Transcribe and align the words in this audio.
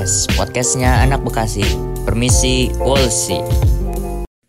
Podcast, 0.00 0.32
podcastnya 0.32 1.04
anak 1.04 1.20
Bekasi. 1.28 1.60
Permisi, 2.08 2.72
Wolsi. 2.80 3.36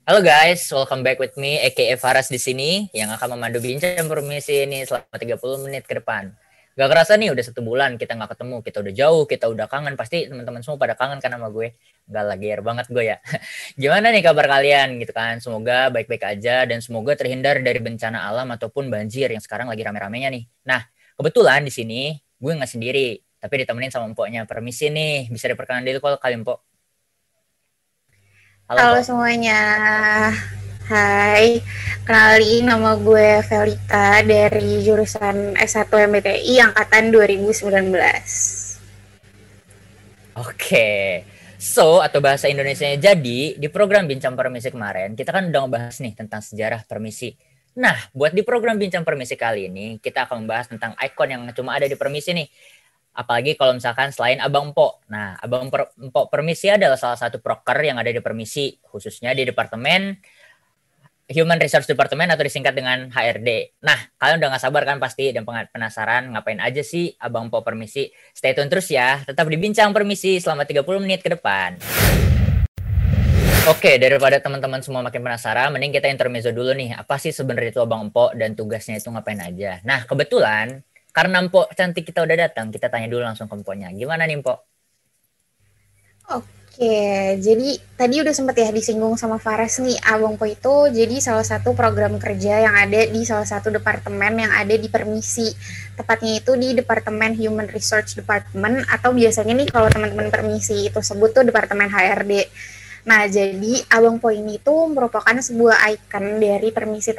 Halo 0.07 0.23
guys, 0.23 0.63
welcome 0.71 1.03
back 1.03 1.19
with 1.19 1.35
me, 1.35 1.59
aka 1.59 1.99
Faras 1.99 2.31
di 2.31 2.39
sini, 2.39 2.87
yang 2.95 3.11
akan 3.11 3.35
memandu 3.35 3.59
bincang 3.59 4.07
permisi 4.07 4.63
ini 4.63 4.87
selama 4.87 5.11
30 5.11 5.67
menit 5.67 5.83
ke 5.83 5.99
depan. 5.99 6.31
Gak 6.79 6.87
kerasa 6.87 7.19
nih, 7.19 7.35
udah 7.35 7.43
satu 7.43 7.67
bulan 7.67 7.99
kita 7.99 8.15
nggak 8.15 8.31
ketemu, 8.31 8.55
kita 8.63 8.77
udah 8.79 8.93
jauh, 8.95 9.23
kita 9.27 9.45
udah 9.51 9.67
kangen, 9.67 9.99
pasti 9.99 10.31
teman-teman 10.31 10.63
semua 10.63 10.79
pada 10.79 10.95
kangen 10.95 11.19
kan 11.19 11.35
sama 11.35 11.51
gue. 11.51 11.75
Gak 12.07 12.25
lagi 12.31 12.47
air 12.47 12.63
banget 12.63 12.87
gue 12.87 13.03
ya. 13.11 13.19
Gimana 13.83 14.07
nih 14.15 14.23
kabar 14.23 14.47
kalian 14.47 15.03
gitu 15.03 15.11
kan? 15.11 15.43
Semoga 15.43 15.91
baik-baik 15.91 16.31
aja 16.31 16.63
dan 16.63 16.79
semoga 16.79 17.11
terhindar 17.19 17.59
dari 17.59 17.83
bencana 17.83 18.23
alam 18.23 18.47
ataupun 18.55 18.87
banjir 18.87 19.27
yang 19.27 19.43
sekarang 19.43 19.67
lagi 19.67 19.83
rame-ramenya 19.83 20.31
nih. 20.31 20.47
Nah, 20.63 20.79
kebetulan 21.19 21.67
di 21.67 21.75
sini 21.75 22.15
gue 22.39 22.51
nggak 22.55 22.71
sendiri, 22.71 23.19
tapi 23.41 23.65
ditemenin 23.65 23.89
sama 23.89 24.05
empoknya. 24.05 24.45
Permisi 24.45 24.93
nih, 24.93 25.25
bisa 25.33 25.49
diperkenalkan 25.49 25.89
dulu 25.89 25.99
kalau 25.99 26.17
kalian 26.21 26.45
empok. 26.45 26.61
Halo, 28.69 28.77
Halo 28.77 29.01
semuanya. 29.01 29.59
Hai, 30.85 31.63
kenalin 32.05 32.69
nama 32.69 32.93
gue 32.99 33.41
Velita 33.47 34.21
dari 34.21 34.85
jurusan 34.85 35.57
S1 35.57 35.89
MBTI 35.89 36.61
angkatan 36.61 37.09
2019. 37.09 37.89
Oke. 40.37 40.89
So, 41.61 42.01
atau 42.01 42.19
bahasa 42.21 42.49
Indonesia 42.49 42.89
jadi, 42.97 43.55
di 43.57 43.67
program 43.69 44.09
Bincang 44.09 44.33
Permisi 44.33 44.73
kemarin, 44.73 45.13
kita 45.13 45.29
kan 45.29 45.49
udah 45.49 45.61
ngebahas 45.65 45.95
nih 46.01 46.13
tentang 46.17 46.41
sejarah 46.41 46.81
permisi. 46.89 47.37
Nah, 47.77 47.95
buat 48.11 48.33
di 48.33 48.41
program 48.41 48.75
Bincang 48.75 49.05
Permisi 49.05 49.37
kali 49.37 49.69
ini, 49.69 49.95
kita 50.01 50.25
akan 50.27 50.43
membahas 50.43 50.67
tentang 50.67 50.91
ikon 50.97 51.29
yang 51.29 51.41
cuma 51.53 51.77
ada 51.77 51.87
di 51.87 51.95
permisi 51.95 52.33
nih 52.33 52.47
apalagi 53.11 53.59
kalau 53.59 53.75
misalkan 53.75 54.09
selain 54.15 54.39
Abang 54.39 54.71
Empok. 54.71 55.03
Nah, 55.11 55.35
Abang 55.39 55.67
Empok 55.71 56.31
Permisi 56.31 56.71
adalah 56.71 56.95
salah 56.95 57.19
satu 57.19 57.43
proker 57.43 57.79
yang 57.83 57.99
ada 57.99 58.09
di 58.11 58.23
Permisi, 58.23 58.79
khususnya 58.83 59.35
di 59.35 59.43
Departemen 59.43 60.15
Human 61.31 61.55
Resource 61.63 61.87
Department 61.87 62.35
atau 62.35 62.43
disingkat 62.43 62.75
dengan 62.75 63.07
HRD. 63.07 63.79
Nah, 63.87 63.95
kalian 64.19 64.43
udah 64.43 64.49
gak 64.51 64.63
sabar 64.67 64.83
kan 64.83 64.99
pasti 64.99 65.31
dan 65.31 65.47
penasaran 65.47 66.27
ngapain 66.35 66.59
aja 66.59 66.83
sih 66.83 67.15
Abang 67.23 67.47
Empok 67.47 67.63
Permisi. 67.63 68.11
Stay 68.35 68.51
tune 68.51 68.67
terus 68.67 68.91
ya, 68.91 69.23
tetap 69.23 69.47
dibincang 69.47 69.95
Permisi 69.95 70.43
selama 70.43 70.67
30 70.67 70.83
menit 70.99 71.23
ke 71.23 71.31
depan. 71.31 71.79
Oke, 73.69 74.01
daripada 74.01 74.41
teman-teman 74.41 74.81
semua 74.81 75.05
makin 75.05 75.21
penasaran, 75.21 75.69
mending 75.69 75.93
kita 75.93 76.09
intermezzo 76.09 76.49
dulu 76.49 76.73
nih. 76.73 76.97
Apa 76.97 77.21
sih 77.21 77.29
sebenarnya 77.29 77.77
itu 77.77 77.81
Abang 77.85 78.09
Empok 78.09 78.33
dan 78.35 78.57
tugasnya 78.57 78.97
itu 78.97 79.07
ngapain 79.13 79.37
aja? 79.37 79.79
Nah, 79.85 80.03
kebetulan 80.03 80.81
karena 81.11 81.43
Mpok 81.43 81.75
cantik 81.75 82.07
kita 82.07 82.23
udah 82.23 82.37
datang, 82.47 82.71
kita 82.71 82.87
tanya 82.87 83.07
dulu 83.11 83.23
langsung 83.23 83.47
ke 83.47 83.55
Mpoknya. 83.55 83.91
Gimana 83.91 84.23
nih 84.27 84.39
Mpok? 84.39 84.57
Oke, 86.31 87.35
jadi 87.43 87.69
tadi 87.99 88.23
udah 88.23 88.31
sempet 88.31 88.63
ya 88.63 88.71
disinggung 88.71 89.19
sama 89.19 89.35
Fares 89.35 89.83
nih, 89.83 89.99
Abang 90.07 90.39
Po 90.39 90.47
itu 90.47 90.87
jadi 90.87 91.19
salah 91.19 91.43
satu 91.43 91.75
program 91.75 92.15
kerja 92.15 92.63
yang 92.63 92.71
ada 92.71 93.11
di 93.11 93.27
salah 93.27 93.43
satu 93.43 93.67
departemen 93.67 94.39
yang 94.39 94.49
ada 94.55 94.71
di 94.79 94.87
Permisi. 94.87 95.51
Tepatnya 95.99 96.39
itu 96.39 96.55
di 96.55 96.71
Departemen 96.71 97.35
Human 97.35 97.67
Resource 97.67 98.15
Department 98.15 98.87
atau 98.87 99.11
biasanya 99.11 99.51
nih 99.51 99.67
kalau 99.67 99.91
teman-teman 99.91 100.31
Permisi 100.31 100.87
itu 100.87 101.03
sebut 101.03 101.35
tuh 101.35 101.43
Departemen 101.43 101.91
HRD. 101.91 102.47
Nah, 103.01 103.25
jadi 103.25 103.81
Abang 103.89 104.21
Po 104.21 104.29
ini 104.29 104.61
tuh 104.61 104.85
merupakan 104.93 105.33
sebuah 105.33 105.89
ikon 105.97 106.37
dari 106.37 106.69
Permisi 106.69 107.13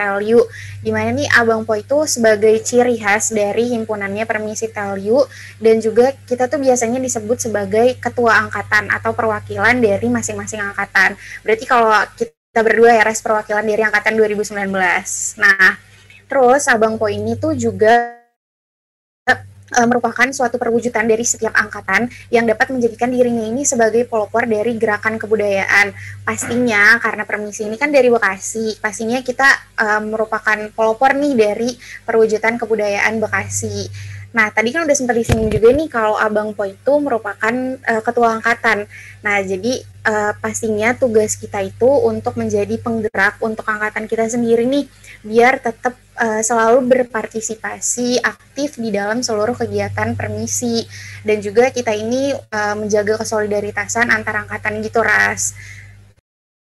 di 0.83 0.91
mana 0.94 1.11
nih 1.11 1.28
Abang 1.34 1.66
Po 1.66 1.74
itu 1.74 2.06
sebagai 2.06 2.55
ciri 2.62 3.02
khas 3.02 3.34
dari 3.34 3.74
himpunannya 3.74 4.22
Permisi 4.22 4.70
Telyu, 4.70 5.27
dan 5.58 5.83
juga 5.83 6.14
kita 6.27 6.47
tuh 6.47 6.62
biasanya 6.62 7.02
disebut 7.02 7.39
sebagai 7.50 7.98
ketua 7.98 8.47
angkatan 8.47 8.94
atau 8.94 9.11
perwakilan 9.11 9.83
dari 9.83 10.06
masing-masing 10.06 10.62
angkatan. 10.62 11.18
Berarti 11.42 11.64
kalau 11.67 11.90
kita 12.14 12.61
berdua 12.62 12.95
ya 12.95 13.02
res 13.02 13.18
perwakilan 13.18 13.67
dari 13.67 13.83
angkatan 13.83 14.14
2019. 14.14 14.70
Nah, 15.42 15.77
terus 16.30 16.70
Abang 16.70 16.95
Po 16.95 17.11
ini 17.11 17.35
tuh 17.35 17.58
juga 17.58 18.21
uh, 19.72 19.86
merupakan 19.88 20.28
suatu 20.30 20.60
perwujudan 20.60 21.08
dari 21.08 21.24
setiap 21.24 21.56
angkatan 21.56 22.12
yang 22.28 22.44
dapat 22.44 22.70
menjadikan 22.70 23.08
dirinya 23.08 23.48
ini 23.48 23.64
sebagai 23.64 24.05
pelopor 24.05 24.44
dari 24.44 24.77
gerakan 24.77 25.16
kebudayaan. 25.16 25.96
Pastinya 26.22 27.00
karena 27.00 27.24
permisi 27.24 27.66
ini 27.66 27.80
kan 27.80 27.88
dari 27.88 28.12
Bekasi, 28.12 28.78
pastinya 28.78 29.18
kita 29.24 29.48
uh, 29.80 30.00
merupakan 30.05 30.68
pelopor 30.77 31.16
nih 31.16 31.32
dari 31.34 31.70
perwujudan 32.05 32.61
kebudayaan 32.61 33.18
Bekasi. 33.18 33.88
Nah, 34.32 34.48
tadi 34.48 34.72
kan 34.72 34.88
udah 34.88 34.96
sempat 34.96 35.12
disinggung 35.20 35.52
juga 35.52 35.68
nih 35.77 35.92
kalau 35.92 36.16
Abang 36.16 36.56
Po 36.56 36.64
itu 36.64 36.92
merupakan 36.96 37.52
uh, 37.84 38.00
ketua 38.00 38.40
angkatan. 38.40 38.88
Nah, 39.20 39.44
jadi 39.44 39.84
uh, 40.08 40.32
pastinya 40.40 40.96
tugas 40.96 41.36
kita 41.36 41.61
itu 41.61 41.84
untuk 41.84 42.40
menjadi 42.40 42.80
penggerak 42.80 43.36
untuk 43.44 43.68
angkatan 43.68 44.08
kita 44.08 44.24
sendiri 44.32 44.64
nih, 44.64 44.88
biar 45.20 45.61
tetap 45.61 46.00
uh, 46.22 46.40
selalu 46.40 46.86
berpartisipasi 46.86 48.22
aktif 48.22 48.78
di 48.78 48.94
dalam 48.94 49.20
seluruh 49.20 49.58
kegiatan 49.58 50.14
permisi 50.14 50.86
dan 51.27 51.42
juga 51.42 51.74
kita 51.74 51.90
ini 51.90 52.30
uh, 52.33 52.74
menjaga 52.78 53.18
kesolidaritasan 53.18 54.08
antar 54.14 54.46
angkatan 54.46 54.78
gitu, 54.86 55.02
Ras. 55.02 55.58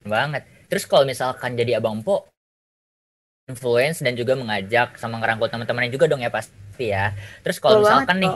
Banget. 0.02 0.48
Terus 0.72 0.88
kalau 0.88 1.04
misalkan 1.04 1.52
jadi 1.52 1.78
Abang 1.78 2.00
Po, 2.00 2.32
influence 3.44 4.00
dan 4.00 4.16
juga 4.16 4.32
mengajak 4.32 4.96
sama 4.96 5.20
ngerangkul 5.20 5.52
teman-temannya 5.52 5.92
juga 5.92 6.08
dong 6.08 6.24
ya 6.24 6.32
pasti 6.32 6.88
ya. 6.88 7.12
Terus 7.44 7.60
kalau 7.60 7.84
misalkan 7.84 8.16
nih, 8.18 8.34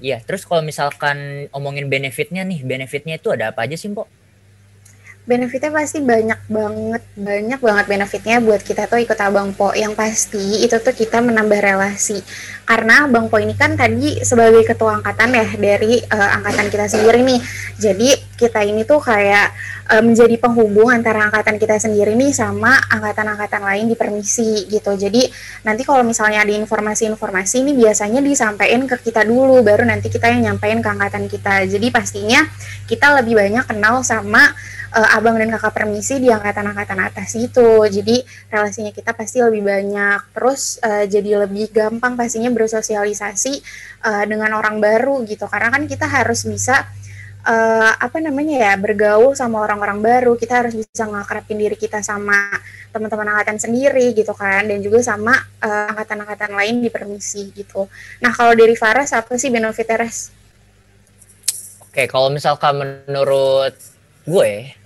iya, 0.00 0.18
terus 0.24 0.48
kalau 0.48 0.64
misalkan 0.64 1.46
omongin 1.52 1.92
benefitnya 1.92 2.42
nih, 2.48 2.64
benefitnya 2.64 3.20
itu 3.20 3.28
ada 3.28 3.52
apa 3.52 3.68
aja 3.68 3.76
sih, 3.76 3.92
Mbok? 3.92 4.19
Benefitnya 5.30 5.70
pasti 5.70 6.02
banyak 6.02 6.40
banget 6.50 7.02
banyak 7.14 7.60
banget 7.62 7.84
benefitnya 7.86 8.42
buat 8.42 8.58
kita 8.66 8.90
tuh 8.90 8.98
ikut 8.98 9.14
abang 9.22 9.54
po. 9.54 9.70
Yang 9.70 9.94
pasti 9.94 10.66
itu 10.66 10.74
tuh 10.82 10.90
kita 10.90 11.22
menambah 11.22 11.62
relasi. 11.62 12.18
Karena 12.66 13.06
abang 13.06 13.30
po 13.30 13.38
ini 13.38 13.54
kan 13.54 13.78
tadi 13.78 14.18
sebagai 14.26 14.66
ketua 14.66 14.98
angkatan 14.98 15.30
ya 15.30 15.46
dari 15.54 16.02
uh, 16.02 16.30
angkatan 16.42 16.66
kita 16.74 16.86
sendiri 16.90 17.22
nih. 17.22 17.40
Jadi 17.78 18.10
kita 18.34 18.66
ini 18.66 18.82
tuh 18.82 18.98
kayak 18.98 19.54
uh, 19.94 20.02
menjadi 20.02 20.34
penghubung 20.42 20.90
antara 20.90 21.30
angkatan 21.30 21.62
kita 21.62 21.78
sendiri 21.78 22.18
nih 22.18 22.34
sama 22.34 22.74
angkatan-angkatan 22.90 23.62
lain 23.62 23.86
di 23.86 23.94
permisi 23.94 24.66
gitu. 24.66 24.98
Jadi 24.98 25.30
nanti 25.62 25.86
kalau 25.86 26.02
misalnya 26.02 26.42
ada 26.42 26.50
informasi-informasi 26.50 27.62
ini 27.62 27.78
biasanya 27.78 28.18
disampaikan 28.18 28.82
ke 28.90 28.98
kita 28.98 29.22
dulu 29.22 29.62
baru 29.62 29.86
nanti 29.86 30.10
kita 30.10 30.26
yang 30.26 30.50
nyampein 30.50 30.82
ke 30.82 30.90
angkatan 30.90 31.30
kita. 31.30 31.70
Jadi 31.70 31.86
pastinya 31.94 32.42
kita 32.90 33.14
lebih 33.22 33.38
banyak 33.38 33.64
kenal 33.70 34.02
sama 34.02 34.50
uh, 34.94 35.16
abang 35.16 35.38
dan 35.38 35.50
kakak 35.54 35.74
permisi 35.74 36.18
di 36.18 36.28
angkatan-angkatan 36.30 36.98
atas 37.00 37.34
itu. 37.38 37.86
Jadi 37.86 38.22
relasinya 38.50 38.90
kita 38.90 39.14
pasti 39.14 39.42
lebih 39.42 39.62
banyak. 39.62 40.20
Terus 40.34 40.82
uh, 40.82 41.04
jadi 41.06 41.46
lebih 41.46 41.70
gampang 41.70 42.18
pastinya 42.18 42.50
bersosialisasi 42.50 43.54
uh, 44.06 44.24
dengan 44.26 44.54
orang 44.58 44.82
baru 44.82 45.22
gitu. 45.26 45.46
Karena 45.46 45.70
kan 45.70 45.86
kita 45.86 46.06
harus 46.10 46.44
bisa 46.46 46.86
uh, 47.46 47.92
apa 47.96 48.18
namanya 48.18 48.70
ya 48.70 48.72
bergaul 48.76 49.32
sama 49.38 49.62
orang-orang 49.62 50.02
baru. 50.02 50.32
Kita 50.34 50.66
harus 50.66 50.74
bisa 50.74 51.06
ngakrapin 51.06 51.58
diri 51.58 51.76
kita 51.78 52.02
sama 52.02 52.50
teman-teman 52.90 53.38
angkatan 53.38 53.62
sendiri 53.62 54.10
gitu 54.18 54.34
kan 54.34 54.66
dan 54.66 54.82
juga 54.82 54.98
sama 54.98 55.30
angkatan-angkatan 55.62 56.50
uh, 56.50 56.56
lain 56.58 56.82
di 56.82 56.90
permisi 56.90 57.54
gitu. 57.54 57.86
Nah, 58.18 58.34
kalau 58.34 58.50
dari 58.58 58.74
Faras 58.74 59.14
apa 59.14 59.38
sih 59.38 59.46
benefitnya 59.46 60.02
Res? 60.02 60.34
Oke, 61.86 62.10
kalau 62.10 62.34
misalkan 62.34 62.82
menurut 63.06 63.74
gue 64.26 64.79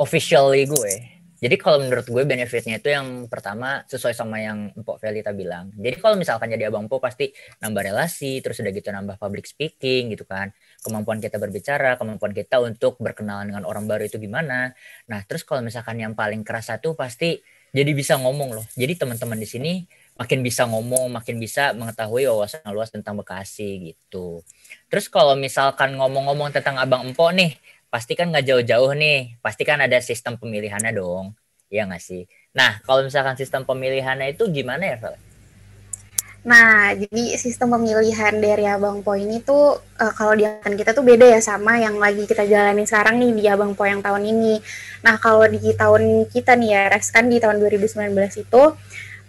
officially 0.00 0.64
gue. 0.64 1.20
Jadi 1.40 1.56
kalau 1.56 1.80
menurut 1.80 2.04
gue 2.04 2.24
benefitnya 2.28 2.76
itu 2.76 2.92
yang 2.92 3.24
pertama 3.24 3.80
sesuai 3.88 4.12
sama 4.12 4.44
yang 4.44 4.76
Mpok 4.76 5.00
Velita 5.00 5.32
bilang. 5.32 5.72
Jadi 5.72 5.96
kalau 5.96 6.20
misalkan 6.20 6.52
jadi 6.52 6.68
abang 6.68 6.84
Po 6.84 7.00
pasti 7.00 7.32
nambah 7.64 7.80
relasi, 7.80 8.44
terus 8.44 8.60
udah 8.60 8.68
gitu 8.68 8.92
nambah 8.92 9.16
public 9.16 9.48
speaking 9.48 10.12
gitu 10.12 10.28
kan. 10.28 10.52
Kemampuan 10.84 11.16
kita 11.16 11.40
berbicara, 11.40 11.96
kemampuan 11.96 12.36
kita 12.36 12.60
untuk 12.60 13.00
berkenalan 13.00 13.48
dengan 13.48 13.64
orang 13.64 13.88
baru 13.88 14.04
itu 14.04 14.20
gimana. 14.20 14.76
Nah 15.08 15.20
terus 15.24 15.40
kalau 15.40 15.64
misalkan 15.64 15.96
yang 15.96 16.12
paling 16.12 16.44
kerasa 16.44 16.76
tuh 16.76 16.92
pasti 16.92 17.40
jadi 17.72 17.88
bisa 17.96 18.20
ngomong 18.20 18.60
loh. 18.60 18.66
Jadi 18.76 19.00
teman-teman 19.00 19.40
di 19.40 19.48
sini 19.48 19.72
makin 20.20 20.44
bisa 20.44 20.68
ngomong, 20.68 21.08
makin 21.08 21.40
bisa 21.40 21.72
mengetahui 21.72 22.28
wawasan 22.28 22.68
luas 22.68 22.92
tentang 22.92 23.16
Bekasi 23.16 23.96
gitu. 23.96 24.44
Terus 24.92 25.08
kalau 25.08 25.32
misalkan 25.40 25.96
ngomong-ngomong 25.96 26.52
tentang 26.52 26.76
Abang 26.76 27.08
Empok 27.08 27.32
nih, 27.32 27.56
pasti 27.90 28.14
kan 28.14 28.30
nggak 28.30 28.46
jauh-jauh 28.46 28.94
nih, 28.94 29.42
pasti 29.42 29.66
kan 29.66 29.82
ada 29.82 29.98
sistem 29.98 30.38
pemilihannya 30.38 30.94
dong, 30.94 31.34
ya 31.66 31.84
nggak 31.84 32.00
sih? 32.00 32.24
Nah, 32.54 32.78
kalau 32.86 33.02
misalkan 33.02 33.34
sistem 33.34 33.66
pemilihannya 33.66 34.32
itu 34.32 34.46
gimana 34.48 34.94
ya, 34.94 34.96
Vel? 35.02 35.18
Nah, 36.40 36.96
jadi 36.96 37.36
sistem 37.36 37.76
pemilihan 37.76 38.32
dari 38.40 38.64
Abang 38.64 39.04
Po 39.04 39.12
ini 39.12 39.44
tuh 39.44 39.76
uh, 39.76 40.12
kalau 40.16 40.32
di 40.32 40.48
angkatan 40.48 40.72
kita 40.72 40.90
tuh 40.96 41.04
beda 41.04 41.36
ya 41.36 41.40
sama 41.44 41.76
yang 41.76 42.00
lagi 42.00 42.24
kita 42.24 42.48
jalani 42.48 42.88
sekarang 42.88 43.20
nih 43.20 43.30
di 43.36 43.44
Abang 43.44 43.76
Po 43.76 43.84
yang 43.84 44.00
tahun 44.00 44.24
ini. 44.24 44.56
Nah, 45.04 45.20
kalau 45.20 45.44
di 45.44 45.60
tahun 45.76 46.24
kita 46.32 46.56
nih 46.56 46.70
ya, 46.72 46.82
Res 46.96 47.12
kan 47.12 47.28
di 47.28 47.36
tahun 47.36 47.60
2019 47.60 48.16
itu 48.40 48.62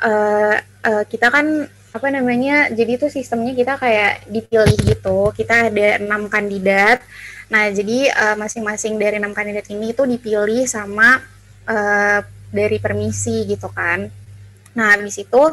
uh, 0.07 0.55
uh, 0.87 1.03
kita 1.09 1.27
kan 1.27 1.67
apa 1.91 2.07
namanya 2.07 2.71
jadi 2.71 2.95
itu 2.95 3.11
sistemnya 3.11 3.51
kita 3.51 3.75
kayak 3.75 4.23
dipilih 4.31 4.79
gitu 4.79 5.35
kita 5.35 5.67
ada 5.67 5.99
enam 5.99 6.31
kandidat 6.31 7.03
nah 7.51 7.67
jadi 7.67 8.07
uh, 8.15 8.35
masing-masing 8.39 8.95
dari 8.95 9.19
enam 9.19 9.35
kandidat 9.35 9.67
ini 9.67 9.91
itu 9.91 10.07
dipilih 10.07 10.63
sama 10.63 11.19
uh, 11.67 12.19
dari 12.47 12.79
permisi 12.79 13.43
gitu 13.43 13.67
kan 13.67 14.07
nah 14.71 14.95
habis 14.95 15.19
itu 15.19 15.43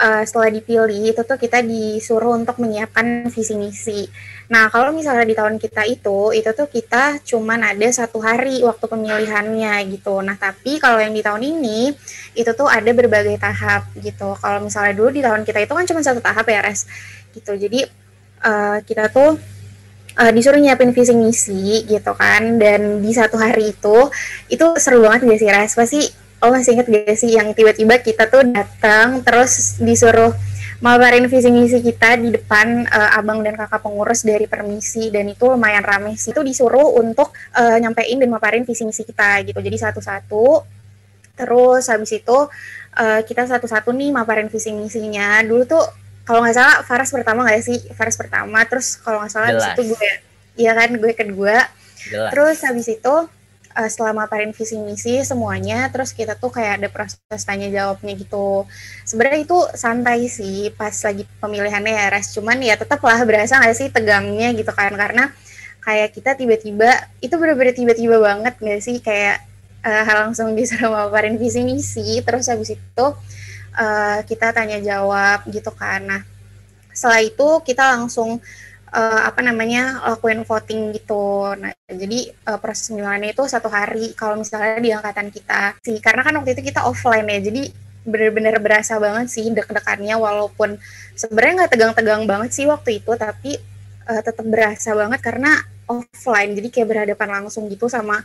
uh, 0.00 0.22
setelah 0.24 0.48
dipilih 0.48 1.12
itu 1.12 1.20
tuh 1.20 1.36
kita 1.36 1.60
disuruh 1.60 2.32
untuk 2.32 2.56
menyiapkan 2.56 3.28
visi 3.28 3.52
misi 3.60 4.08
Nah, 4.44 4.68
kalau 4.68 4.92
misalnya 4.92 5.24
di 5.24 5.32
tahun 5.32 5.56
kita 5.56 5.88
itu, 5.88 6.36
itu 6.36 6.50
tuh 6.52 6.68
kita 6.68 7.24
cuman 7.24 7.64
ada 7.64 7.88
satu 7.88 8.20
hari 8.20 8.60
waktu 8.60 8.84
pemilihannya 8.84 9.88
gitu. 9.96 10.20
Nah, 10.20 10.36
tapi 10.36 10.76
kalau 10.76 11.00
yang 11.00 11.16
di 11.16 11.24
tahun 11.24 11.40
ini, 11.40 11.96
itu 12.36 12.50
tuh 12.52 12.68
ada 12.68 12.90
berbagai 12.92 13.40
tahap 13.40 13.88
gitu. 13.96 14.36
Kalau 14.36 14.60
misalnya 14.60 14.92
dulu 14.92 15.08
di 15.16 15.24
tahun 15.24 15.48
kita 15.48 15.64
itu 15.64 15.72
kan 15.72 15.84
cuma 15.88 16.00
satu 16.04 16.20
tahap 16.20 16.44
ya, 16.44 16.60
Res. 16.60 16.84
Gitu. 17.32 17.52
Jadi, 17.56 17.88
uh, 18.44 18.84
kita 18.84 19.08
tuh 19.08 19.40
uh, 20.18 20.30
disuruh 20.30 20.58
nyiapin 20.58 20.94
visi 20.94 21.14
misi 21.14 21.84
gitu 21.86 22.12
kan. 22.14 22.58
Dan 22.58 23.02
di 23.02 23.12
satu 23.14 23.38
hari 23.38 23.74
itu, 23.74 23.96
itu 24.50 24.66
seru 24.78 25.02
banget 25.04 25.26
gak 25.26 25.38
sih, 25.38 25.48
Res? 25.50 25.72
Pasti, 25.74 26.00
oh 26.42 26.50
masih 26.50 26.78
inget 26.78 26.86
gak 26.90 27.16
sih 27.18 27.30
yang 27.34 27.50
tiba-tiba 27.52 27.98
kita 28.02 28.28
tuh 28.30 28.44
datang 28.46 29.24
terus 29.24 29.80
disuruh 29.80 30.34
mabarin 30.84 31.24
visi 31.32 31.48
misi 31.48 31.80
kita 31.80 32.20
di 32.20 32.28
depan 32.34 32.84
uh, 32.84 33.16
abang 33.16 33.40
dan 33.40 33.56
kakak 33.56 33.80
pengurus 33.80 34.20
dari 34.26 34.44
permisi. 34.44 35.08
Dan 35.08 35.32
itu 35.32 35.48
lumayan 35.48 35.82
rame 35.82 36.14
sih. 36.14 36.30
Itu 36.30 36.44
disuruh 36.44 37.00
untuk 37.00 37.32
uh, 37.56 37.76
nyampein 37.80 38.20
dan 38.20 38.30
maparin 38.30 38.64
visi 38.68 38.84
misi 38.84 39.02
kita 39.02 39.42
gitu. 39.48 39.58
Jadi 39.58 39.76
satu-satu. 39.80 40.46
Terus 41.34 41.90
habis 41.90 42.14
itu 42.14 42.38
uh, 42.94 43.20
kita 43.26 43.42
satu-satu 43.50 43.90
nih 43.90 44.14
maparin 44.14 44.46
visi 44.46 44.70
misinya. 44.70 45.42
Dulu 45.42 45.62
tuh 45.66 46.03
kalau 46.24 46.40
nggak 46.40 46.56
salah 46.56 46.76
Faras 46.84 47.12
pertama 47.12 47.44
nggak 47.44 47.60
sih? 47.60 47.78
Faras 47.92 48.16
pertama 48.16 48.64
terus 48.64 48.96
kalau 48.96 49.20
nggak 49.20 49.32
salah 49.32 49.50
Jelas. 49.52 49.76
itu 49.76 49.82
gue 49.92 50.08
ya 50.56 50.72
kan 50.72 50.90
gue 50.96 51.12
kedua. 51.12 51.56
Jelas. 52.04 52.30
terus 52.36 52.58
habis 52.60 52.84
itu 52.92 53.14
uh, 53.74 53.88
setelah 53.88 54.12
maparin 54.12 54.52
visi 54.52 54.76
misi 54.76 55.24
semuanya 55.24 55.88
terus 55.88 56.12
kita 56.12 56.36
tuh 56.36 56.52
kayak 56.52 56.80
ada 56.80 56.88
proses 56.88 57.42
tanya 57.44 57.68
jawabnya 57.68 58.14
gitu. 58.16 58.64
Sebenarnya 59.04 59.40
itu 59.44 59.58
santai 59.74 60.30
sih 60.30 60.70
pas 60.72 60.94
lagi 60.94 61.26
pemilihannya 61.42 61.92
ya 61.92 62.06
res. 62.08 62.32
Cuman 62.32 62.62
ya 62.62 62.78
tetap 62.78 63.02
lah 63.02 63.20
berasa 63.26 63.60
nggak 63.60 63.76
sih 63.76 63.88
tegangnya 63.90 64.54
gitu 64.54 64.70
kan? 64.72 64.94
Karena 64.94 65.28
kayak 65.84 66.16
kita 66.16 66.36
tiba-tiba 66.38 66.88
itu 67.20 67.34
bener-bener 67.36 67.76
tiba-tiba 67.76 68.16
banget 68.22 68.54
nggak 68.56 68.80
sih? 68.80 68.96
Kayak 69.02 69.44
uh, 69.84 70.04
langsung 70.24 70.54
disuruh 70.56 70.88
maparin 70.96 71.36
visi 71.36 71.60
misi. 71.66 72.22
Terus 72.22 72.48
habis 72.48 72.72
itu 72.72 73.06
uh, 73.74 74.22
kita 74.26 74.54
tanya 74.54 74.78
jawab 74.80 75.44
gitu 75.50 75.70
kan 75.74 76.02
nah 76.02 76.22
setelah 76.94 77.20
itu 77.26 77.48
kita 77.66 77.98
langsung 77.98 78.38
uh, 78.94 79.20
apa 79.28 79.42
namanya 79.42 80.00
lakuin 80.14 80.46
voting 80.46 80.94
gitu. 80.94 81.52
Nah, 81.58 81.74
jadi 81.90 82.30
uh, 82.46 82.58
proses 82.62 82.88
pemilihannya 82.88 83.34
itu 83.34 83.42
satu 83.50 83.66
hari 83.66 84.14
kalau 84.14 84.38
misalnya 84.38 84.78
di 84.78 84.90
angkatan 84.94 85.28
kita 85.34 85.74
sih. 85.82 85.98
Karena 85.98 86.22
kan 86.22 86.38
waktu 86.38 86.54
itu 86.54 86.70
kita 86.70 86.86
offline 86.86 87.26
ya, 87.26 87.42
jadi 87.42 87.62
bener-bener 88.04 88.60
berasa 88.60 89.00
banget 89.00 89.32
sih 89.32 89.48
deg-degannya 89.48 90.14
walaupun 90.20 90.76
sebenarnya 91.16 91.64
nggak 91.64 91.72
tegang-tegang 91.72 92.22
banget 92.28 92.50
sih 92.54 92.64
waktu 92.70 93.02
itu, 93.02 93.12
tapi 93.18 93.58
uh, 94.06 94.22
tetap 94.22 94.46
berasa 94.46 94.94
banget 94.94 95.20
karena 95.20 95.50
offline. 95.90 96.54
Jadi 96.54 96.68
kayak 96.70 96.88
berhadapan 96.88 97.42
langsung 97.42 97.66
gitu 97.68 97.90
sama 97.90 98.22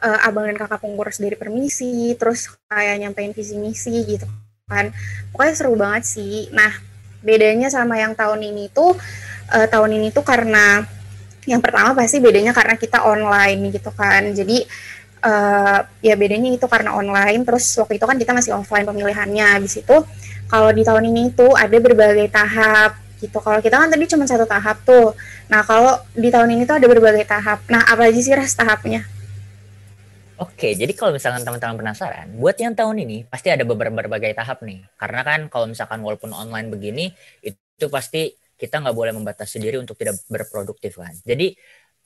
uh, 0.00 0.18
abang 0.24 0.46
dan 0.48 0.56
kakak 0.56 0.80
pengurus 0.80 1.18
dari 1.18 1.34
permisi, 1.34 2.14
terus 2.14 2.48
kayak 2.70 3.02
nyampein 3.02 3.34
visi 3.34 3.58
misi 3.58 3.92
gitu 4.06 4.43
kan. 4.64 4.90
Pokoknya 5.30 5.54
seru 5.54 5.74
banget 5.76 6.02
sih. 6.08 6.48
Nah, 6.50 6.72
bedanya 7.20 7.68
sama 7.68 8.00
yang 8.00 8.16
tahun 8.16 8.40
ini 8.40 8.72
tuh 8.72 8.96
uh, 9.52 9.66
tahun 9.68 10.00
ini 10.00 10.08
tuh 10.12 10.24
karena 10.24 10.84
yang 11.44 11.60
pertama 11.60 11.92
pasti 11.92 12.20
bedanya 12.24 12.56
karena 12.56 12.74
kita 12.80 13.04
online 13.04 13.68
gitu 13.68 13.92
kan. 13.92 14.32
Jadi 14.32 14.64
uh, 15.24 15.78
ya 16.00 16.14
bedanya 16.16 16.48
itu 16.48 16.64
karena 16.64 16.96
online. 16.96 17.44
Terus 17.44 17.64
waktu 17.76 18.00
itu 18.00 18.04
kan 18.08 18.16
kita 18.16 18.32
masih 18.32 18.56
offline 18.56 18.88
pemilihannya. 18.88 19.60
Habis 19.60 19.84
itu 19.84 19.96
kalau 20.48 20.70
di 20.72 20.82
tahun 20.82 21.12
ini 21.12 21.36
tuh 21.36 21.52
ada 21.52 21.76
berbagai 21.76 22.28
tahap 22.32 22.96
gitu. 23.20 23.36
Kalau 23.40 23.60
kita 23.60 23.76
kan 23.76 23.88
tadi 23.92 24.04
cuma 24.08 24.24
satu 24.24 24.48
tahap 24.48 24.80
tuh. 24.88 25.12
Nah 25.52 25.60
kalau 25.60 26.00
di 26.16 26.32
tahun 26.32 26.56
ini 26.56 26.64
tuh 26.64 26.80
ada 26.80 26.88
berbagai 26.88 27.28
tahap. 27.28 27.60
Nah 27.68 27.84
apa 27.84 28.08
aja 28.08 28.20
sih 28.20 28.32
ras 28.32 28.56
tahapnya? 28.56 29.13
Oke, 30.34 30.74
jadi 30.74 30.90
kalau 30.98 31.14
misalkan 31.14 31.46
teman-teman 31.46 31.78
penasaran, 31.78 32.26
buat 32.34 32.58
yang 32.58 32.74
tahun 32.74 33.06
ini 33.06 33.30
pasti 33.30 33.54
ada 33.54 33.62
beberapa 33.62 33.94
berbagai 33.94 34.34
tahap 34.34 34.66
nih. 34.66 34.82
Karena 34.98 35.22
kan 35.22 35.46
kalau 35.46 35.70
misalkan 35.70 36.02
walaupun 36.02 36.34
online 36.34 36.74
begini, 36.74 37.14
itu 37.38 37.86
pasti 37.86 38.34
kita 38.58 38.82
nggak 38.82 38.96
boleh 38.98 39.14
membatasi 39.14 39.62
diri 39.62 39.78
untuk 39.78 39.94
tidak 39.94 40.18
berproduktif 40.26 40.98
kan. 40.98 41.14
Jadi 41.22 41.54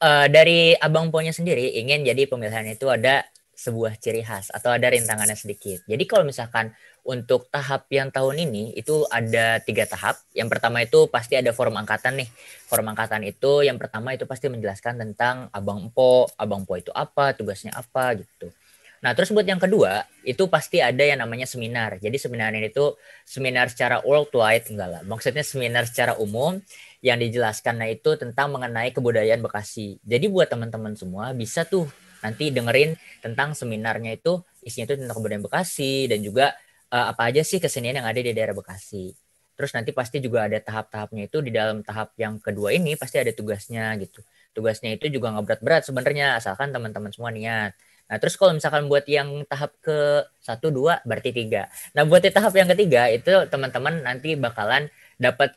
uh, 0.05 0.29
dari 0.29 0.77
Abang 0.77 1.09
Ponya 1.09 1.33
sendiri 1.33 1.81
ingin 1.81 2.05
jadi 2.05 2.29
pemilihan 2.29 2.69
itu 2.69 2.85
ada 2.93 3.25
sebuah 3.59 3.99
ciri 3.99 4.23
khas 4.23 4.55
atau 4.55 4.71
ada 4.71 4.87
rintangannya 4.87 5.35
sedikit. 5.35 5.83
Jadi 5.89 6.05
kalau 6.05 6.23
misalkan 6.29 6.71
untuk 7.09 7.49
tahap 7.49 7.89
yang 7.89 8.13
tahun 8.13 8.45
ini 8.45 8.77
itu 8.77 9.09
ada 9.09 9.65
tiga 9.65 9.89
tahap. 9.89 10.21
Yang 10.37 10.49
pertama 10.53 10.85
itu 10.85 11.09
pasti 11.09 11.41
ada 11.41 11.57
forum 11.57 11.81
angkatan 11.81 12.21
nih. 12.21 12.29
Forum 12.69 12.93
angkatan 12.93 13.25
itu 13.25 13.65
yang 13.65 13.81
pertama 13.81 14.13
itu 14.13 14.29
pasti 14.29 14.53
menjelaskan 14.53 15.01
tentang 15.01 15.49
Abang 15.57 15.89
Po, 15.89 16.29
Abang 16.37 16.69
Po 16.69 16.77
itu 16.77 16.93
apa, 16.93 17.33
tugasnya 17.33 17.73
apa 17.73 18.13
gitu. 18.21 18.53
Nah, 18.99 19.15
terus 19.15 19.31
buat 19.31 19.47
yang 19.47 19.63
kedua, 19.63 20.05
itu 20.27 20.51
pasti 20.51 20.83
ada 20.83 21.01
yang 21.01 21.23
namanya 21.23 21.47
seminar. 21.47 22.03
Jadi 22.03 22.19
seminar 22.19 22.51
ini 22.53 22.69
tuh 22.69 22.99
seminar 23.23 23.71
secara 23.71 24.03
worldwide, 24.03 24.69
enggak 24.69 24.89
lah. 24.91 25.03
Maksudnya 25.07 25.47
seminar 25.47 25.87
secara 25.87 26.19
umum 26.19 26.59
yang 27.01 27.17
dijelaskan 27.17 27.79
nah 27.79 27.89
itu 27.89 28.19
tentang 28.19 28.53
mengenai 28.53 28.91
kebudayaan 28.91 29.41
Bekasi. 29.41 30.03
Jadi 30.03 30.27
buat 30.29 30.51
teman-teman 30.51 30.99
semua 30.99 31.31
bisa 31.31 31.63
tuh 31.63 31.87
nanti 32.19 32.51
dengerin 32.51 32.99
tentang 33.23 33.55
seminarnya 33.55 34.19
itu 34.19 34.43
isinya 34.67 34.91
itu 34.91 34.95
tentang 34.99 35.17
kebudayaan 35.17 35.47
Bekasi 35.47 36.11
dan 36.11 36.19
juga 36.21 36.59
uh, 36.93 37.07
apa 37.13 37.23
aja 37.33 37.43
sih 37.45 37.59
kesenian 37.63 38.01
yang 38.01 38.09
ada 38.09 38.21
di 38.21 38.33
daerah 38.33 38.55
Bekasi. 38.57 39.13
Terus 39.59 39.75
nanti 39.75 39.91
pasti 39.91 40.23
juga 40.23 40.47
ada 40.47 40.59
tahap-tahapnya 40.63 41.27
itu 41.27 41.43
di 41.43 41.51
dalam 41.51 41.83
tahap 41.83 42.15
yang 42.15 42.39
kedua 42.39 42.71
ini 42.71 42.95
pasti 42.95 43.19
ada 43.19 43.35
tugasnya 43.35 43.91
gitu. 43.99 44.23
Tugasnya 44.55 44.95
itu 44.95 45.11
juga 45.11 45.35
nggak 45.35 45.45
berat-berat 45.45 45.83
sebenarnya 45.83 46.39
asalkan 46.39 46.71
teman-teman 46.71 47.11
semua 47.11 47.35
niat. 47.35 47.75
Nah, 48.09 48.17
terus 48.17 48.39
kalau 48.41 48.57
misalkan 48.57 48.89
buat 48.89 49.05
yang 49.05 49.45
tahap 49.51 49.77
ke 49.85 50.25
satu 50.41 50.73
dua 50.73 51.03
berarti 51.05 51.35
tiga. 51.35 51.69
Nah, 51.93 52.09
buat 52.09 52.25
di 52.25 52.31
tahap 52.33 52.55
yang 52.57 52.71
ketiga 52.73 53.11
itu 53.13 53.35
teman-teman 53.53 54.01
nanti 54.01 54.33
bakalan 54.39 54.89
dapat 55.21 55.53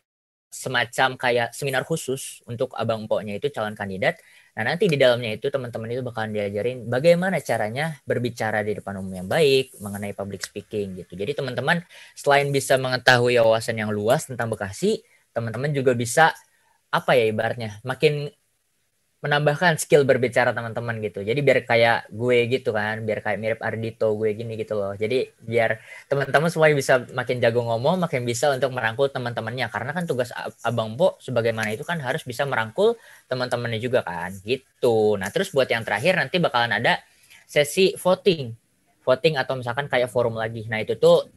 semacam 0.51 1.15
kayak 1.15 1.55
seminar 1.55 1.87
khusus 1.87 2.43
untuk 2.43 2.75
abang 2.75 3.07
empoknya 3.07 3.39
itu 3.39 3.47
calon 3.55 3.71
kandidat. 3.77 4.19
Nah, 4.51 4.63
nanti 4.67 4.91
di 4.91 4.99
dalamnya 4.99 5.39
itu 5.39 5.47
teman-teman 5.47 5.87
itu 5.95 6.03
bakalan 6.03 6.35
diajarin 6.35 6.83
bagaimana 6.91 7.39
caranya 7.39 7.95
berbicara 8.03 8.59
di 8.67 8.75
depan 8.75 8.99
umum 8.99 9.23
yang 9.23 9.27
baik 9.31 9.79
mengenai 9.79 10.11
public 10.11 10.43
speaking 10.43 10.99
gitu. 10.99 11.15
Jadi 11.15 11.31
teman-teman 11.39 11.79
selain 12.19 12.51
bisa 12.51 12.75
mengetahui 12.75 13.39
wawasan 13.39 13.79
yang 13.79 13.91
luas 13.95 14.27
tentang 14.27 14.51
Bekasi, 14.51 14.99
teman-teman 15.31 15.71
juga 15.71 15.95
bisa 15.95 16.35
apa 16.91 17.15
ya 17.15 17.31
ibaratnya 17.31 17.79
makin 17.87 18.27
menambahkan 19.21 19.77
skill 19.77 20.01
berbicara 20.01 20.49
teman-teman 20.49 20.97
gitu. 20.97 21.21
Jadi 21.21 21.39
biar 21.45 21.61
kayak 21.61 22.09
gue 22.09 22.37
gitu 22.49 22.73
kan, 22.73 23.05
biar 23.05 23.21
kayak 23.21 23.37
mirip 23.37 23.59
Ardito 23.61 24.17
gue 24.17 24.33
gini 24.33 24.57
gitu 24.57 24.73
loh. 24.73 24.97
Jadi 24.97 25.29
biar 25.45 25.77
teman-teman 26.09 26.49
semua 26.49 26.73
bisa 26.73 27.05
makin 27.13 27.37
jago 27.37 27.61
ngomong, 27.61 28.01
makin 28.01 28.25
bisa 28.25 28.49
untuk 28.49 28.73
merangkul 28.73 29.13
teman-temannya. 29.13 29.69
Karena 29.69 29.93
kan 29.93 30.09
tugas 30.09 30.33
Abang 30.65 30.97
Po 30.97 31.21
sebagaimana 31.21 31.69
itu 31.69 31.85
kan 31.85 32.01
harus 32.01 32.25
bisa 32.25 32.49
merangkul 32.49 32.97
teman-temannya 33.29 33.77
juga 33.77 34.01
kan, 34.01 34.33
gitu. 34.41 35.13
Nah, 35.21 35.29
terus 35.29 35.53
buat 35.53 35.69
yang 35.69 35.85
terakhir 35.85 36.17
nanti 36.17 36.41
bakalan 36.41 36.81
ada 36.81 36.97
sesi 37.45 37.93
voting. 37.93 38.57
Voting 39.05 39.37
atau 39.37 39.53
misalkan 39.53 39.85
kayak 39.85 40.09
forum 40.09 40.33
lagi. 40.33 40.65
Nah, 40.65 40.81
itu 40.81 40.97
tuh 40.97 41.29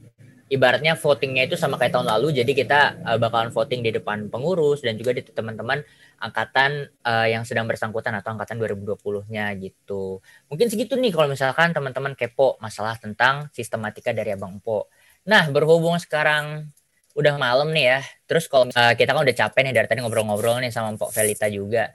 ibaratnya 0.53 0.95
votingnya 0.95 1.49
itu 1.49 1.57
sama 1.57 1.81
kayak 1.81 1.97
tahun 1.97 2.09
lalu 2.09 2.45
jadi 2.45 2.53
kita 2.53 2.81
uh, 3.01 3.19
bakalan 3.21 3.49
voting 3.49 3.81
di 3.81 3.91
depan 3.97 4.29
pengurus 4.29 4.85
dan 4.85 5.01
juga 5.01 5.17
di 5.17 5.25
teman-teman 5.25 5.81
angkatan 6.21 6.89
uh, 7.05 7.27
yang 7.29 7.45
sedang 7.45 7.69
bersangkutan 7.69 8.17
atau 8.17 8.33
angkatan 8.33 8.57
2020-nya 8.61 9.53
gitu. 9.61 10.25
Mungkin 10.49 10.73
segitu 10.73 10.97
nih 10.97 11.13
kalau 11.13 11.29
misalkan 11.29 11.77
teman-teman 11.77 12.17
kepo 12.17 12.57
masalah 12.61 12.97
tentang 12.97 13.53
sistematika 13.53 14.13
dari 14.17 14.33
Abang 14.33 14.57
Empo. 14.61 14.89
Nah, 15.29 15.49
berhubung 15.53 15.97
sekarang 16.01 16.69
udah 17.17 17.35
malam 17.37 17.73
nih 17.73 17.97
ya. 17.97 18.01
Terus 18.29 18.49
kalau 18.49 18.69
uh, 18.73 18.95
kita 18.97 19.13
kan 19.13 19.21
udah 19.21 19.37
capek 19.37 19.61
nih 19.69 19.75
dari 19.75 19.87
tadi 19.89 20.01
ngobrol-ngobrol 20.01 20.61
nih 20.61 20.73
sama 20.73 20.93
Mpok 20.97 21.13
Velita 21.13 21.49
juga. 21.49 21.93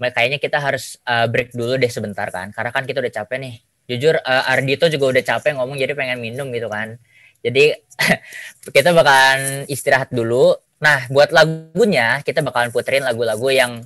Kayaknya 0.00 0.40
kita 0.40 0.58
harus 0.58 0.96
uh, 1.04 1.28
break 1.28 1.52
dulu 1.52 1.76
deh 1.76 1.90
sebentar 1.92 2.32
kan. 2.32 2.50
Karena 2.50 2.70
kan 2.72 2.88
kita 2.88 3.04
udah 3.04 3.12
capek 3.12 3.36
nih. 3.36 3.54
Jujur 3.90 4.16
uh, 4.22 4.50
Ardito 4.50 4.86
juga 4.86 5.18
udah 5.18 5.22
capek 5.26 5.58
ngomong 5.58 5.76
jadi 5.76 5.92
pengen 5.98 6.22
minum 6.22 6.48
gitu 6.54 6.70
kan. 6.70 6.96
Jadi 7.40 7.76
kita 8.76 8.92
bakalan 8.92 9.64
istirahat 9.66 10.12
dulu. 10.12 10.56
Nah, 10.80 11.04
buat 11.12 11.32
lagunya 11.32 12.24
kita 12.24 12.40
bakalan 12.40 12.72
puterin 12.72 13.04
lagu-lagu 13.04 13.48
yang 13.52 13.84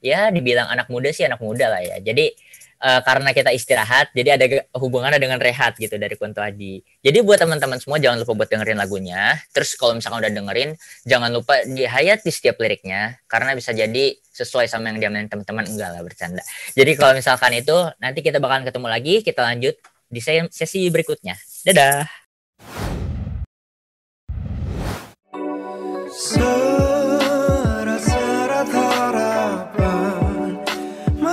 ya 0.00 0.32
dibilang 0.32 0.72
anak 0.72 0.88
muda 0.88 1.12
sih 1.12 1.28
anak 1.28 1.40
muda 1.44 1.68
lah 1.68 1.84
ya. 1.84 2.00
Jadi 2.00 2.32
uh, 2.80 3.00
karena 3.04 3.30
kita 3.36 3.52
istirahat 3.52 4.10
jadi 4.16 4.40
ada 4.40 4.44
hubungannya 4.80 5.20
dengan 5.20 5.38
rehat 5.38 5.76
gitu 5.76 6.00
dari 6.00 6.16
Kunto 6.16 6.40
Aji 6.40 6.80
jadi 7.04 7.20
buat 7.20 7.36
teman-teman 7.36 7.76
semua 7.76 8.00
jangan 8.00 8.24
lupa 8.24 8.32
buat 8.44 8.48
dengerin 8.48 8.80
lagunya. 8.80 9.36
Terus 9.52 9.76
kalau 9.76 9.96
misalkan 9.96 10.24
udah 10.24 10.32
dengerin 10.32 10.70
jangan 11.04 11.30
lupa 11.30 11.60
dihayati 11.64 12.30
setiap 12.32 12.56
liriknya 12.58 13.20
karena 13.28 13.52
bisa 13.52 13.76
jadi 13.76 14.16
sesuai 14.32 14.66
sama 14.66 14.90
yang 14.92 14.98
diamanin 14.98 15.28
teman-teman. 15.28 15.68
Enggak 15.68 15.92
lah 15.92 16.00
bercanda. 16.00 16.42
Jadi 16.72 16.92
kalau 16.96 17.12
misalkan 17.12 17.52
itu 17.52 17.76
nanti 18.00 18.24
kita 18.24 18.40
bakalan 18.40 18.64
ketemu 18.64 18.88
lagi. 18.88 19.14
Kita 19.20 19.40
lanjut 19.44 19.76
di 20.10 20.20
sesi 20.50 20.88
berikutnya. 20.88 21.36
Dadah 21.68 22.19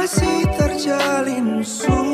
masih 0.08 0.48
terjalin. 0.56 1.60
suaramu 1.60 2.07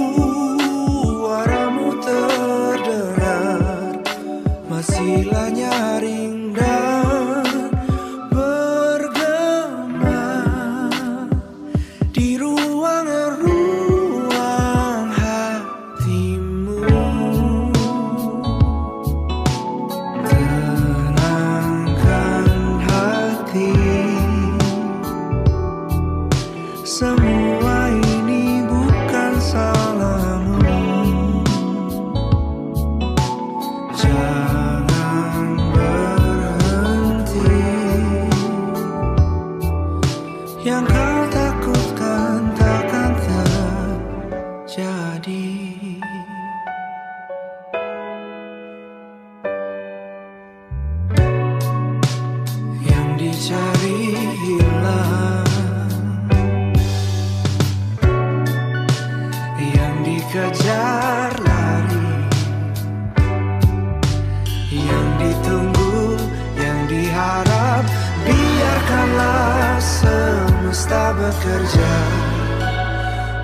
semesta 70.84 71.16
bekerja 71.16 71.96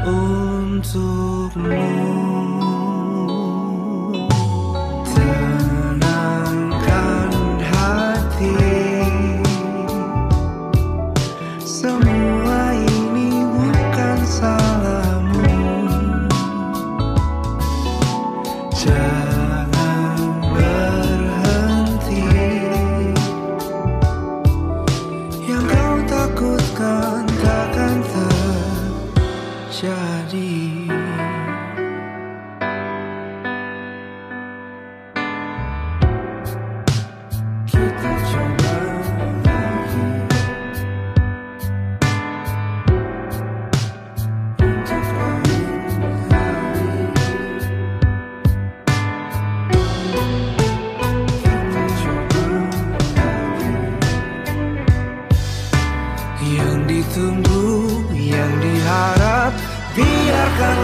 untukmu 0.04 1.80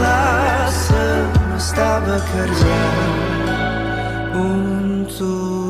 Biarkanlah 0.06 0.70
semesta 0.70 1.98
bekerja 2.06 2.82
Untukmu 4.38 5.65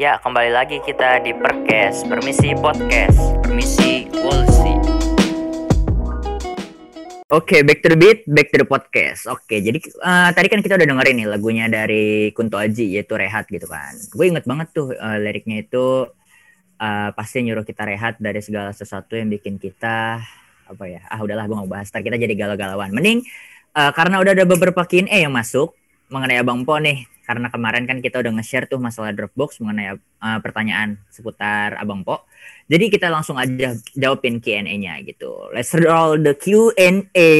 Ya, 0.00 0.16
kembali 0.16 0.48
lagi 0.48 0.80
kita 0.80 1.20
di 1.20 1.36
Perkes, 1.36 2.08
Permisi 2.08 2.56
Podcast, 2.56 3.20
Permisi 3.44 4.08
Wolsi. 4.24 4.72
Oke, 7.28 7.60
back 7.60 7.84
to 7.84 7.92
the 7.92 8.00
beat, 8.00 8.24
back 8.24 8.48
to 8.48 8.64
the 8.64 8.64
podcast. 8.64 9.28
Oke, 9.28 9.60
jadi 9.60 9.76
eh, 9.76 10.30
tadi 10.32 10.48
kan 10.48 10.64
kita 10.64 10.80
udah 10.80 10.88
dengerin 10.88 11.20
nih 11.20 11.28
lagunya 11.28 11.68
dari 11.68 12.32
Kunto 12.32 12.56
Aji 12.56 12.96
yaitu 12.96 13.12
Rehat 13.12 13.44
gitu 13.52 13.68
kan. 13.68 13.92
Gue 14.08 14.32
inget 14.32 14.48
banget 14.48 14.72
tuh 14.72 14.96
eh, 14.96 15.20
liriknya 15.20 15.68
itu 15.68 16.08
eh, 16.80 17.08
pasti 17.12 17.44
nyuruh 17.44 17.68
kita 17.68 17.84
rehat 17.84 18.16
dari 18.16 18.40
segala 18.40 18.72
sesuatu 18.72 19.20
yang 19.20 19.28
bikin 19.28 19.60
kita 19.60 20.16
apa 20.64 20.84
ya? 20.88 21.04
Ah 21.12 21.20
udahlah 21.20 21.44
gue 21.44 21.60
mau 21.60 21.68
bahas. 21.68 21.92
Ntar 21.92 22.00
kita 22.00 22.16
jadi 22.16 22.40
galau-galauan. 22.40 22.88
Mending 22.88 23.20
eh, 23.76 23.92
karena 23.92 24.16
udah 24.16 24.32
ada 24.32 24.48
beberapa 24.48 24.80
Q&A 24.80 25.28
yang 25.28 25.36
masuk 25.36 25.76
mengenai 26.08 26.40
Abang 26.40 26.64
Po 26.64 26.80
nih. 26.80 27.04
Karena 27.30 27.46
kemarin 27.46 27.86
kan 27.86 28.02
kita 28.02 28.18
udah 28.18 28.34
nge-share 28.34 28.66
tuh 28.66 28.82
masalah 28.82 29.14
Dropbox 29.14 29.62
mengenai 29.62 29.94
eh, 29.94 30.38
pertanyaan 30.42 30.98
seputar 31.14 31.78
Abang 31.78 32.02
Po. 32.02 32.26
Jadi 32.66 32.90
kita 32.90 33.06
langsung 33.06 33.38
aja 33.38 33.78
jawabin 33.94 34.42
Q&A-nya 34.42 34.98
gitu. 35.06 35.46
Let's 35.54 35.70
roll 35.78 36.18
the 36.18 36.34
Q&A. 36.34 37.30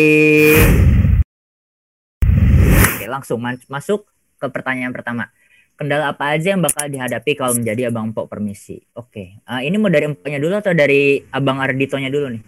Oke, 2.86 3.04
langsung 3.10 3.42
ma- 3.42 3.66
masuk 3.66 4.06
ke 4.38 4.46
pertanyaan 4.46 4.94
pertama. 4.94 5.26
Kendala 5.74 6.14
apa 6.14 6.38
aja 6.38 6.54
yang 6.54 6.62
bakal 6.62 6.86
dihadapi 6.86 7.34
kalau 7.34 7.58
menjadi 7.58 7.90
Abang 7.90 8.14
Po 8.14 8.30
permisi? 8.30 8.78
Oke, 8.94 9.42
eh, 9.42 9.60
ini 9.66 9.74
mau 9.74 9.90
dari 9.90 10.06
empoknya 10.06 10.38
dulu 10.38 10.54
atau 10.54 10.70
dari 10.70 11.18
Abang 11.34 11.58
Arditonya 11.58 12.14
dulu 12.14 12.30
nih? 12.30 12.42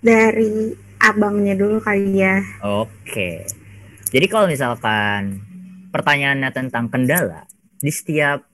Dari 0.00 0.72
abangnya 1.04 1.52
dulu 1.52 1.84
kali 1.84 2.16
ya. 2.16 2.40
Oke. 2.64 3.44
Jadi 4.08 4.26
kalau 4.32 4.48
misalkan 4.48 5.44
pertanyaannya 5.96 6.50
tentang 6.52 6.92
kendala 6.92 7.48
di 7.80 7.88
setiap 7.88 8.44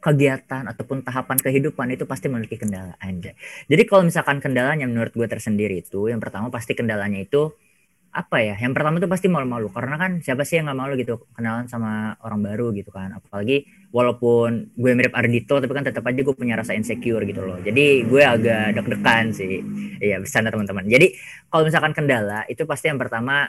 kegiatan 0.00 0.64
ataupun 0.64 1.04
tahapan 1.04 1.36
kehidupan 1.38 1.92
itu 1.92 2.08
pasti 2.08 2.26
memiliki 2.32 2.56
kendala 2.56 2.96
anjay. 2.98 3.36
Jadi 3.68 3.82
kalau 3.84 4.08
misalkan 4.08 4.40
kendalanya 4.40 4.88
menurut 4.88 5.12
gue 5.12 5.28
tersendiri 5.28 5.84
itu 5.84 6.08
yang 6.08 6.18
pertama 6.18 6.48
pasti 6.48 6.72
kendalanya 6.72 7.20
itu 7.20 7.52
apa 8.10 8.42
ya? 8.42 8.58
Yang 8.58 8.72
pertama 8.74 8.98
itu 8.98 9.06
pasti 9.06 9.28
malu-malu 9.30 9.70
karena 9.70 9.94
kan 10.00 10.18
siapa 10.18 10.42
sih 10.42 10.58
yang 10.58 10.72
nggak 10.72 10.80
malu 10.82 10.92
gitu 10.98 11.30
kenalan 11.36 11.70
sama 11.70 12.16
orang 12.24 12.40
baru 12.42 12.72
gitu 12.74 12.90
kan. 12.90 13.14
Apalagi 13.14 13.68
walaupun 13.92 14.72
gue 14.74 14.90
mirip 14.96 15.14
Ardito 15.14 15.60
tapi 15.60 15.70
kan 15.70 15.84
tetap 15.86 16.02
aja 16.02 16.20
gue 16.24 16.34
punya 16.34 16.58
rasa 16.58 16.72
insecure 16.74 17.22
gitu 17.28 17.44
loh. 17.44 17.60
Jadi 17.60 18.08
gue 18.08 18.22
agak 18.24 18.80
deg-degan 18.80 19.36
sih. 19.36 19.62
Iya, 20.00 20.18
bercanda 20.18 20.48
teman-teman. 20.48 20.88
Jadi 20.88 21.12
kalau 21.52 21.62
misalkan 21.68 21.92
kendala 21.92 22.48
itu 22.48 22.64
pasti 22.64 22.88
yang 22.88 22.98
pertama 22.98 23.46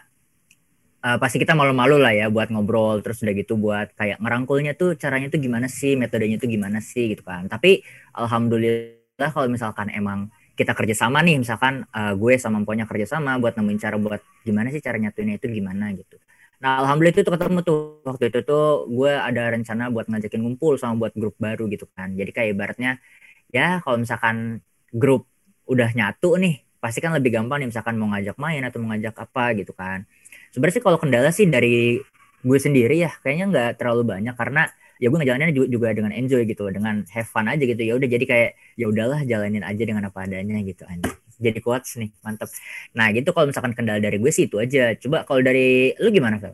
eh, 1.05 1.17
pasti 1.22 1.38
kita 1.41 1.53
malu-malu 1.58 1.98
lah 2.01 2.13
ya 2.13 2.27
buat 2.29 2.50
ngobrol 2.53 3.01
terus 3.05 3.22
udah 3.25 3.34
gitu 3.36 3.53
buat 3.58 3.93
kayak 3.98 4.22
ngerangkulnya 4.22 4.74
tuh 4.77 4.96
caranya 4.98 5.27
tuh 5.34 5.39
gimana 5.41 5.67
sih 5.70 5.98
metodenya 5.98 6.38
tuh 6.41 6.50
gimana 6.50 6.79
sih 6.81 7.13
gitu 7.17 7.24
kan. 7.25 7.50
Tapi 7.50 7.81
alhamdulillah 8.17 9.29
kalau 9.34 9.48
misalkan 9.50 9.89
emang 9.93 10.29
kita 10.55 10.77
kerjasama 10.77 11.24
nih 11.25 11.41
misalkan 11.41 11.88
uh, 11.96 12.13
gue 12.13 12.38
sama 12.38 12.62
emponya 12.62 12.86
kerjasama 12.86 13.41
buat 13.41 13.58
nemuin 13.58 13.79
cara 13.81 13.96
buat 13.98 14.22
gimana 14.46 14.70
sih 14.70 14.81
cara 14.84 14.98
nyatuinnya 15.01 15.41
itu 15.41 15.48
gimana 15.50 15.89
gitu. 15.98 16.22
Nah 16.62 16.86
alhamdulillah 16.86 17.15
itu 17.17 17.24
tuh 17.25 17.34
ketemu 17.34 17.60
tuh. 17.65 17.79
Waktu 18.05 18.24
itu 18.29 18.39
tuh 18.46 18.86
gue 18.89 19.13
ada 19.13 19.43
rencana 19.50 19.89
buat 19.89 20.05
ngajakin 20.12 20.41
ngumpul 20.46 20.77
sama 20.77 20.93
buat 21.01 21.13
grup 21.17 21.36
baru 21.41 21.65
gitu 21.72 21.89
kan. 21.98 22.13
Jadi 22.13 22.31
kayak 22.36 22.50
ibaratnya 22.53 23.01
ya 23.50 23.81
kalau 23.84 23.98
misalkan 24.01 24.62
grup 24.93 25.27
udah 25.67 25.89
nyatu 25.96 26.36
nih 26.38 26.62
pasti 26.81 26.98
kan 26.98 27.13
lebih 27.13 27.31
gampang 27.31 27.62
nih 27.62 27.70
misalkan 27.70 27.96
mau 27.96 28.10
ngajak 28.10 28.36
main 28.41 28.65
atau 28.65 28.81
mau 28.81 28.91
ngajak 28.91 29.13
apa 29.13 29.46
gitu 29.53 29.72
kan 29.77 30.03
sebenarnya 30.51 30.75
sih 30.79 30.84
kalau 30.84 30.98
kendala 31.01 31.29
sih 31.34 31.48
dari 31.48 32.00
gue 32.41 32.60
sendiri 32.60 33.01
ya 33.01 33.12
kayaknya 33.22 33.46
nggak 33.51 33.70
terlalu 33.79 34.03
banyak 34.17 34.36
karena 34.38 34.67
ya 35.01 35.10
gue 35.10 35.17
ngejalaninnya 35.17 35.55
juga, 35.65 35.93
dengan 35.98 36.13
enjoy 36.13 36.46
gitu 36.46 36.70
dengan 36.70 37.01
have 37.10 37.25
fun 37.25 37.50
aja 37.50 37.63
gitu. 37.65 37.81
Ya 37.81 37.98
udah 37.98 38.10
jadi 38.10 38.25
kayak 38.27 38.50
ya 38.77 38.86
udahlah 38.89 39.25
jalanin 39.25 39.65
aja 39.65 39.81
dengan 39.81 40.08
apa 40.10 40.29
adanya 40.29 40.62
gitu 40.62 40.86
aja 40.86 41.10
jadi 41.41 41.58
quotes 41.58 41.98
nih 41.98 42.13
mantep. 42.22 42.50
Nah 42.93 43.10
gitu 43.10 43.34
kalau 43.34 43.50
misalkan 43.50 43.74
kendala 43.74 43.98
dari 43.98 44.22
gue 44.22 44.29
sih 44.29 44.46
itu 44.46 44.62
aja. 44.62 44.93
Coba 45.01 45.25
kalau 45.25 45.41
dari 45.41 45.98
lu 45.98 46.13
gimana 46.13 46.38
Fel? 46.38 46.53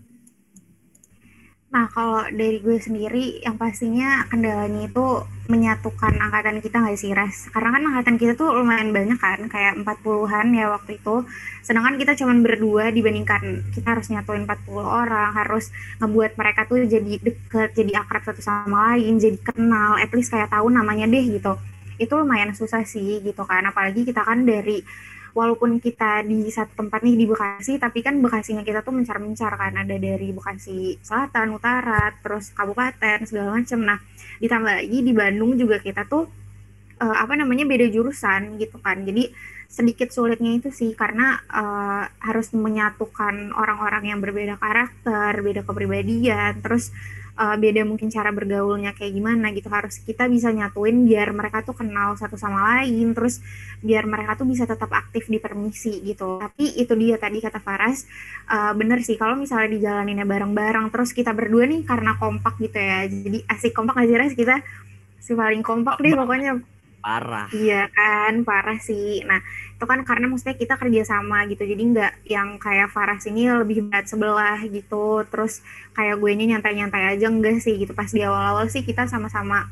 Nah, 1.78 1.94
kalau 1.94 2.26
dari 2.34 2.58
gue 2.58 2.82
sendiri, 2.82 3.38
yang 3.46 3.54
pastinya 3.54 4.26
kendalanya 4.34 4.90
itu 4.90 5.06
menyatukan 5.46 6.10
angkatan 6.18 6.58
kita 6.58 6.82
nggak 6.82 6.98
sih, 6.98 7.14
Res? 7.14 7.54
Karena 7.54 7.70
kan 7.78 7.84
angkatan 7.86 8.18
kita 8.18 8.34
tuh 8.34 8.50
lumayan 8.50 8.90
banyak 8.90 9.14
kan, 9.22 9.46
kayak 9.46 9.86
40-an 9.86 10.58
ya 10.58 10.74
waktu 10.74 10.98
itu. 10.98 11.22
Sedangkan 11.62 12.02
kita 12.02 12.18
cuma 12.18 12.34
berdua 12.42 12.90
dibandingkan 12.90 13.70
kita 13.78 13.94
harus 13.94 14.10
nyatuin 14.10 14.50
40 14.50 14.74
orang, 14.82 15.38
harus 15.38 15.70
ngebuat 16.02 16.34
mereka 16.34 16.66
tuh 16.66 16.82
jadi 16.82 17.14
deket, 17.22 17.70
jadi 17.78 18.02
akrab 18.02 18.26
satu 18.26 18.42
sama 18.42 18.98
lain, 18.98 19.22
jadi 19.22 19.38
kenal, 19.38 20.02
at 20.02 20.10
least 20.18 20.34
kayak 20.34 20.50
tahu 20.50 20.74
namanya 20.74 21.06
deh 21.06 21.30
gitu. 21.30 21.62
Itu 22.02 22.18
lumayan 22.18 22.58
susah 22.58 22.82
sih 22.90 23.22
gitu 23.22 23.46
kan, 23.46 23.62
apalagi 23.70 24.02
kita 24.02 24.26
kan 24.26 24.50
dari 24.50 24.82
walaupun 25.38 25.78
kita 25.78 26.26
di 26.26 26.50
satu 26.50 26.82
tempat 26.82 27.06
nih 27.06 27.14
di 27.14 27.26
Bekasi 27.30 27.78
tapi 27.78 28.02
kan 28.02 28.18
Bekasinya 28.18 28.66
kita 28.66 28.82
tuh 28.82 28.98
mencar-mencar 28.98 29.54
kan 29.54 29.78
ada 29.78 29.94
dari 29.94 30.34
Bekasi 30.34 30.98
Selatan, 31.06 31.54
Utara, 31.54 32.10
terus 32.26 32.50
kabupaten 32.58 33.22
segala 33.30 33.62
macam. 33.62 33.80
Nah, 33.86 34.02
ditambah 34.42 34.74
lagi 34.82 35.00
di 35.06 35.14
Bandung 35.14 35.54
juga 35.54 35.78
kita 35.78 36.10
tuh 36.10 36.26
uh, 36.98 37.18
apa 37.22 37.38
namanya 37.38 37.70
beda 37.70 37.86
jurusan 37.94 38.58
gitu 38.58 38.82
kan. 38.82 39.06
Jadi 39.06 39.30
sedikit 39.70 40.10
sulitnya 40.10 40.58
itu 40.58 40.74
sih 40.74 40.98
karena 40.98 41.38
uh, 41.54 42.10
harus 42.24 42.50
menyatukan 42.58 43.54
orang-orang 43.54 44.10
yang 44.10 44.20
berbeda 44.24 44.58
karakter, 44.58 45.38
beda 45.46 45.62
kepribadian, 45.62 46.66
terus 46.66 46.90
uh, 47.38 47.56
beda 47.56 47.86
mungkin 47.86 48.10
cara 48.10 48.34
bergaulnya 48.34 48.98
kayak 48.98 49.14
gimana 49.14 49.54
gitu. 49.54 49.70
Harus 49.70 50.02
kita 50.02 50.26
bisa 50.28 50.50
nyatuin 50.50 51.06
biar 51.06 51.32
mereka 51.32 51.62
tuh 51.62 51.78
kenal 51.78 52.18
satu 52.18 52.36
sama 52.36 52.82
lain 52.82 53.14
terus 53.14 53.40
biar 53.80 54.10
mereka 54.10 54.36
tuh 54.36 54.50
bisa 54.50 54.66
tetap 54.66 54.90
aktif 54.92 55.30
di 55.30 55.38
permisi 55.38 56.02
gitu. 56.02 56.42
Tapi 56.42 56.82
itu 56.82 56.94
dia 56.98 57.16
tadi 57.22 57.38
kata 57.40 57.62
Faras 57.62 58.04
uh, 58.50 58.74
bener 58.74 59.00
sih 59.06 59.16
kalau 59.16 59.38
misalnya 59.38 59.78
dijalaninnya 59.78 60.26
bareng-bareng 60.26 60.90
terus 60.90 61.14
kita 61.14 61.32
berdua 61.32 61.70
nih 61.70 61.86
karena 61.86 62.18
kompak 62.18 62.58
gitu 62.60 62.76
ya. 62.76 63.06
Jadi 63.06 63.46
asik 63.46 63.72
kompak 63.78 64.02
aja 64.02 64.28
kita 64.34 64.60
si 65.22 65.36
paling 65.36 65.62
kompak 65.62 66.00
deh 66.00 66.16
pokoknya 66.16 66.77
parah. 67.00 67.48
Iya 67.54 67.88
kan 67.94 68.44
parah 68.44 68.80
sih. 68.82 69.24
Nah 69.24 69.40
itu 69.78 69.86
kan 69.86 70.02
karena 70.02 70.26
maksudnya 70.26 70.58
kita 70.58 70.76
kerja 70.76 71.02
sama 71.06 71.46
gitu. 71.46 71.64
Jadi 71.64 71.84
nggak 71.94 72.14
yang 72.26 72.58
kayak 72.58 72.90
Farah 72.90 73.22
sini 73.22 73.46
lebih 73.46 73.88
berat 73.88 74.10
sebelah 74.10 74.60
gitu. 74.66 75.22
Terus 75.30 75.62
kayak 75.94 76.18
gue 76.18 76.30
ini 76.34 76.54
nyantai-nyantai 76.54 77.14
aja 77.14 77.30
enggak 77.30 77.62
sih 77.62 77.78
gitu. 77.78 77.94
Pas 77.94 78.10
di 78.10 78.22
awal-awal 78.26 78.68
sih 78.74 78.82
kita 78.82 79.06
sama-sama 79.06 79.70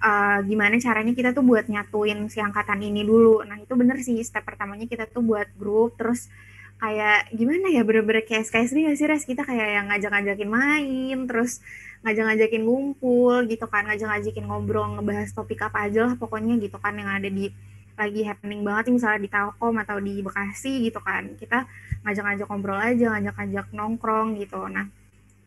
uh, 0.00 0.38
gimana 0.44 0.80
caranya 0.80 1.12
kita 1.12 1.30
tuh 1.36 1.44
buat 1.44 1.68
nyatuin 1.68 2.26
si 2.32 2.40
angkatan 2.40 2.80
ini 2.80 3.04
dulu. 3.04 3.44
Nah 3.44 3.60
itu 3.60 3.72
bener 3.76 4.00
sih. 4.00 4.18
Step 4.24 4.42
pertamanya 4.42 4.88
kita 4.88 5.04
tuh 5.06 5.20
buat 5.20 5.52
grup 5.54 6.00
terus 6.00 6.32
kayak 6.82 7.30
gimana 7.30 7.70
ya 7.70 7.86
bener-bener 7.86 8.26
kayak 8.26 8.50
SKSD 8.50 8.90
gak 8.90 8.98
sih 8.98 9.06
Res? 9.06 9.22
Kita 9.22 9.46
kayak 9.46 9.68
yang 9.78 9.86
ngajak-ngajakin 9.86 10.50
main 10.50 11.18
terus 11.30 11.62
ngajak-ngajakin 12.02 12.62
ngumpul 12.66 13.46
gitu 13.46 13.70
kan 13.70 13.86
ngajak-ngajakin 13.86 14.44
ngobrol 14.50 14.98
ngebahas 14.98 15.30
topik 15.30 15.62
apa 15.62 15.86
aja 15.86 16.10
lah 16.10 16.14
pokoknya 16.18 16.58
gitu 16.58 16.74
kan 16.82 16.98
yang 16.98 17.06
ada 17.06 17.30
di 17.30 17.46
lagi 17.94 18.26
happening 18.26 18.66
banget 18.66 18.90
misalnya 18.90 19.22
di 19.22 19.30
Telkom 19.30 19.78
atau 19.78 20.02
di 20.02 20.18
Bekasi 20.18 20.82
gitu 20.90 20.98
kan. 20.98 21.38
Kita 21.38 21.62
ngajak-ngajak 22.02 22.46
ngobrol 22.50 22.80
aja 22.82 23.06
ngajak-ngajak 23.14 23.66
nongkrong 23.70 24.42
gitu. 24.42 24.58
Nah 24.66 24.90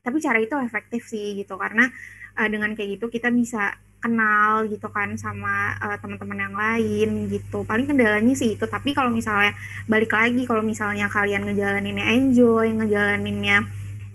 tapi 0.06 0.24
cara 0.24 0.38
itu 0.40 0.56
efektif 0.62 1.04
sih 1.12 1.36
gitu 1.36 1.60
karena 1.60 1.92
uh, 2.40 2.48
dengan 2.48 2.72
kayak 2.78 3.02
gitu 3.02 3.12
kita 3.12 3.34
bisa 3.34 3.76
kenal 4.06 4.70
gitu 4.70 4.86
kan 4.94 5.18
sama 5.18 5.74
uh, 5.82 5.98
teman-teman 5.98 6.38
yang 6.46 6.56
lain 6.56 7.10
gitu. 7.34 7.66
Paling 7.66 7.90
kendalanya 7.90 8.38
sih 8.38 8.54
itu. 8.54 8.66
Tapi 8.70 8.94
kalau 8.94 9.10
misalnya 9.10 9.58
balik 9.90 10.14
lagi 10.14 10.46
kalau 10.46 10.62
misalnya 10.62 11.10
kalian 11.10 11.50
ngejalaninnya 11.50 12.06
enjoy 12.14 12.70
ngejalaninnya 12.70 13.66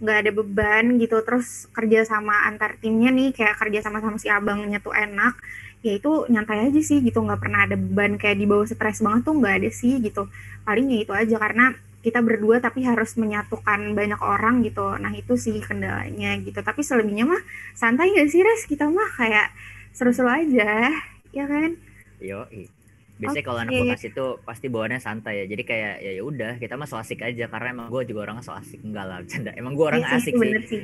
nggak 0.01 0.17
ada 0.17 0.31
beban 0.33 0.97
gitu 0.97 1.21
terus 1.27 1.69
kerja 1.77 2.09
sama 2.09 2.49
antar 2.49 2.81
timnya 2.81 3.13
nih 3.13 3.37
kayak 3.37 3.61
kerja 3.61 3.85
sama 3.85 4.01
sama 4.01 4.17
si 4.17 4.33
abangnya 4.33 4.81
tuh 4.81 4.97
enak 4.97 5.37
ya 5.85 5.93
itu 5.99 6.25
nyantai 6.31 6.71
aja 6.71 6.81
sih 6.81 7.03
gitu. 7.03 7.19
Nggak 7.21 7.41
pernah 7.43 7.67
ada 7.67 7.75
beban 7.75 8.15
kayak 8.15 8.39
di 8.39 8.47
bawah 8.47 8.65
stres 8.71 9.03
banget 9.03 9.27
tuh 9.27 9.35
nggak 9.37 9.55
ada 9.59 9.71
sih 9.75 9.99
gitu. 9.99 10.31
Paling 10.63 10.87
ya 10.95 10.99
itu 11.03 11.13
aja 11.13 11.37
karena 11.37 11.67
kita 12.01 12.25
berdua 12.25 12.65
tapi 12.65 12.81
harus 12.89 13.13
menyatukan 13.21 13.93
banyak 13.93 14.21
orang 14.25 14.65
gitu. 14.65 14.97
Nah 14.97 15.13
itu 15.13 15.37
sih 15.37 15.61
kendalanya 15.61 16.41
gitu. 16.41 16.65
Tapi 16.65 16.81
selebihnya 16.81 17.29
mah 17.29 17.41
santai 17.77 18.17
gak 18.17 18.29
sih 18.33 18.41
res? 18.41 18.65
Kita 18.65 18.89
mah 18.89 19.09
kayak 19.21 19.53
seru-seru 19.95 20.31
aja 20.31 20.91
ya 21.31 21.45
kan? 21.47 21.77
Yo 22.21 22.47
biasanya 23.21 23.45
okay. 23.45 23.49
kalau 23.53 23.61
anak 23.61 23.73
bekasi 23.77 24.07
itu 24.17 24.27
pasti 24.49 24.67
bawaannya 24.73 25.01
santai 25.01 25.45
ya. 25.45 25.47
Jadi 25.53 25.63
kayak 25.69 25.95
ya 26.01 26.13
ya 26.17 26.23
udah 26.25 26.53
kita 26.57 26.75
mah 26.81 26.89
so 26.89 26.97
asik 26.97 27.21
aja. 27.21 27.53
Karena 27.53 27.77
emang 27.77 27.93
gue 27.93 28.03
juga 28.09 28.25
orangnya 28.29 28.45
so 28.49 28.57
asik. 28.57 28.81
Enggak 28.81 29.05
lah 29.05 29.19
canda 29.29 29.53
emang 29.55 29.77
gue 29.77 29.87
orang 29.87 30.01
ya, 30.01 30.17
asik 30.17 30.35
sih, 30.41 30.51
sih. 30.67 30.83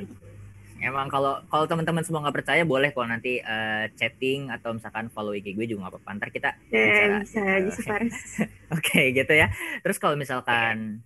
Emang 0.77 1.09
kalau 1.09 1.41
kalau 1.49 1.65
teman-teman 1.65 2.05
semua 2.05 2.21
nggak 2.29 2.37
percaya 2.45 2.63
boleh 2.69 2.93
kalau 2.93 3.09
nanti 3.09 3.41
uh, 3.41 3.89
chatting 3.97 4.53
atau 4.53 4.77
misalkan 4.77 5.09
follow 5.09 5.33
IG 5.33 5.57
gue 5.57 5.65
juga 5.65 5.89
nggak 5.89 5.93
apa-apa. 5.97 6.11
Ntar 6.21 6.29
kita 6.29 6.51
yeah, 6.69 7.25
bisa 7.25 7.43
bisa 7.65 7.81
oke 7.97 8.05
okay, 8.85 9.17
gitu 9.17 9.33
ya. 9.33 9.49
Terus 9.81 9.97
kalau 9.97 10.21
misalkan 10.21 11.01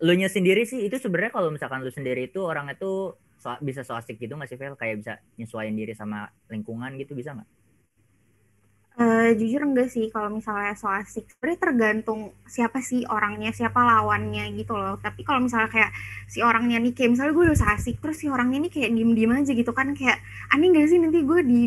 yeah. 0.00 0.04
lu 0.08 0.16
nya 0.16 0.32
sendiri 0.32 0.64
sih 0.64 0.88
itu 0.88 0.96
sebenarnya 0.96 1.36
kalau 1.36 1.52
misalkan 1.52 1.84
lu 1.84 1.92
sendiri 1.92 2.32
itu 2.32 2.40
orang 2.40 2.72
itu 2.72 3.12
so, 3.40 3.48
bisa 3.64 3.80
so 3.80 3.96
asik 3.96 4.20
gitu 4.20 4.36
nggak 4.36 4.50
sih 4.52 4.60
Vel? 4.60 4.76
Kayak 4.76 4.96
bisa 5.00 5.12
nyesuaiin 5.40 5.74
diri 5.74 5.96
sama 5.96 6.28
lingkungan 6.52 6.92
gitu 7.00 7.16
bisa 7.16 7.32
nggak? 7.32 7.48
Uh, 9.00 9.32
jujur 9.32 9.64
enggak 9.64 9.88
sih. 9.88 10.12
Kalau 10.12 10.28
misalnya 10.28 10.76
so 10.76 10.84
asik 10.84 11.24
sebenarnya 11.32 11.58
tergantung 11.64 12.36
siapa 12.44 12.84
sih 12.84 13.08
orangnya 13.08 13.48
siapa 13.48 13.80
lawannya 13.80 14.52
gitu 14.60 14.76
loh. 14.76 15.00
Tapi 15.00 15.24
kalau 15.24 15.40
misalnya 15.40 15.72
kayak 15.72 15.90
si 16.28 16.44
orangnya 16.44 16.76
nih 16.84 16.92
kayak 16.92 17.16
misalnya 17.16 17.32
gue 17.32 17.44
udah 17.48 17.56
so 17.56 17.64
asik 17.64 17.96
terus 18.04 18.20
si 18.20 18.28
orangnya 18.28 18.60
nih 18.68 18.72
kayak 18.76 18.90
diem 18.92 19.12
diem 19.16 19.32
aja 19.32 19.52
gitu 19.56 19.72
kan 19.72 19.96
kayak 19.96 20.20
aneh 20.52 20.68
gak 20.76 20.92
sih? 20.92 21.00
Nanti 21.00 21.24
gue 21.24 21.40
di 21.40 21.60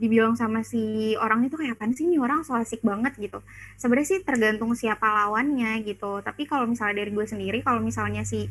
dibilang 0.00 0.34
sama 0.34 0.64
si 0.64 1.12
orang 1.20 1.46
itu 1.46 1.60
kayak 1.60 1.76
apa 1.76 1.92
sih 1.92 2.08
nih 2.08 2.18
orang 2.18 2.40
so 2.40 2.56
asik 2.56 2.80
banget? 2.80 3.12
gitu. 3.20 3.44
Sebenarnya 3.76 4.08
sih 4.08 4.18
tergantung 4.24 4.72
siapa 4.72 5.04
lawannya 5.04 5.84
gitu. 5.84 6.24
Tapi 6.24 6.48
kalau 6.48 6.64
misalnya 6.64 7.04
dari 7.04 7.12
gue 7.12 7.26
sendiri 7.28 7.60
kalau 7.60 7.84
misalnya 7.84 8.24
si 8.24 8.48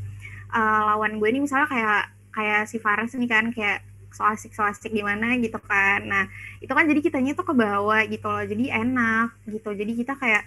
uh, 0.53 0.81
lawan 0.93 1.17
gue 1.17 1.27
ini 1.31 1.41
misalnya 1.41 1.65
kayak 1.65 2.20
kayak 2.31 2.67
si 2.67 2.77
Faras 2.79 3.13
nih 3.15 3.29
kan 3.29 3.51
kayak 3.51 3.83
so 4.11 4.27
asik 4.27 4.51
so 4.51 4.63
asik 4.63 4.91
gimana 4.91 5.39
gitu 5.39 5.57
kan. 5.59 6.03
Nah 6.03 6.23
itu 6.59 6.71
kan 6.71 6.83
jadi 6.87 6.99
kitanya 6.99 7.31
tuh 7.35 7.47
ke 7.47 7.53
bawah 7.55 8.01
gitu 8.07 8.27
loh 8.27 8.43
jadi 8.43 8.83
enak 8.83 9.35
gitu. 9.47 9.69
Jadi 9.71 9.91
kita 9.95 10.19
kayak 10.19 10.43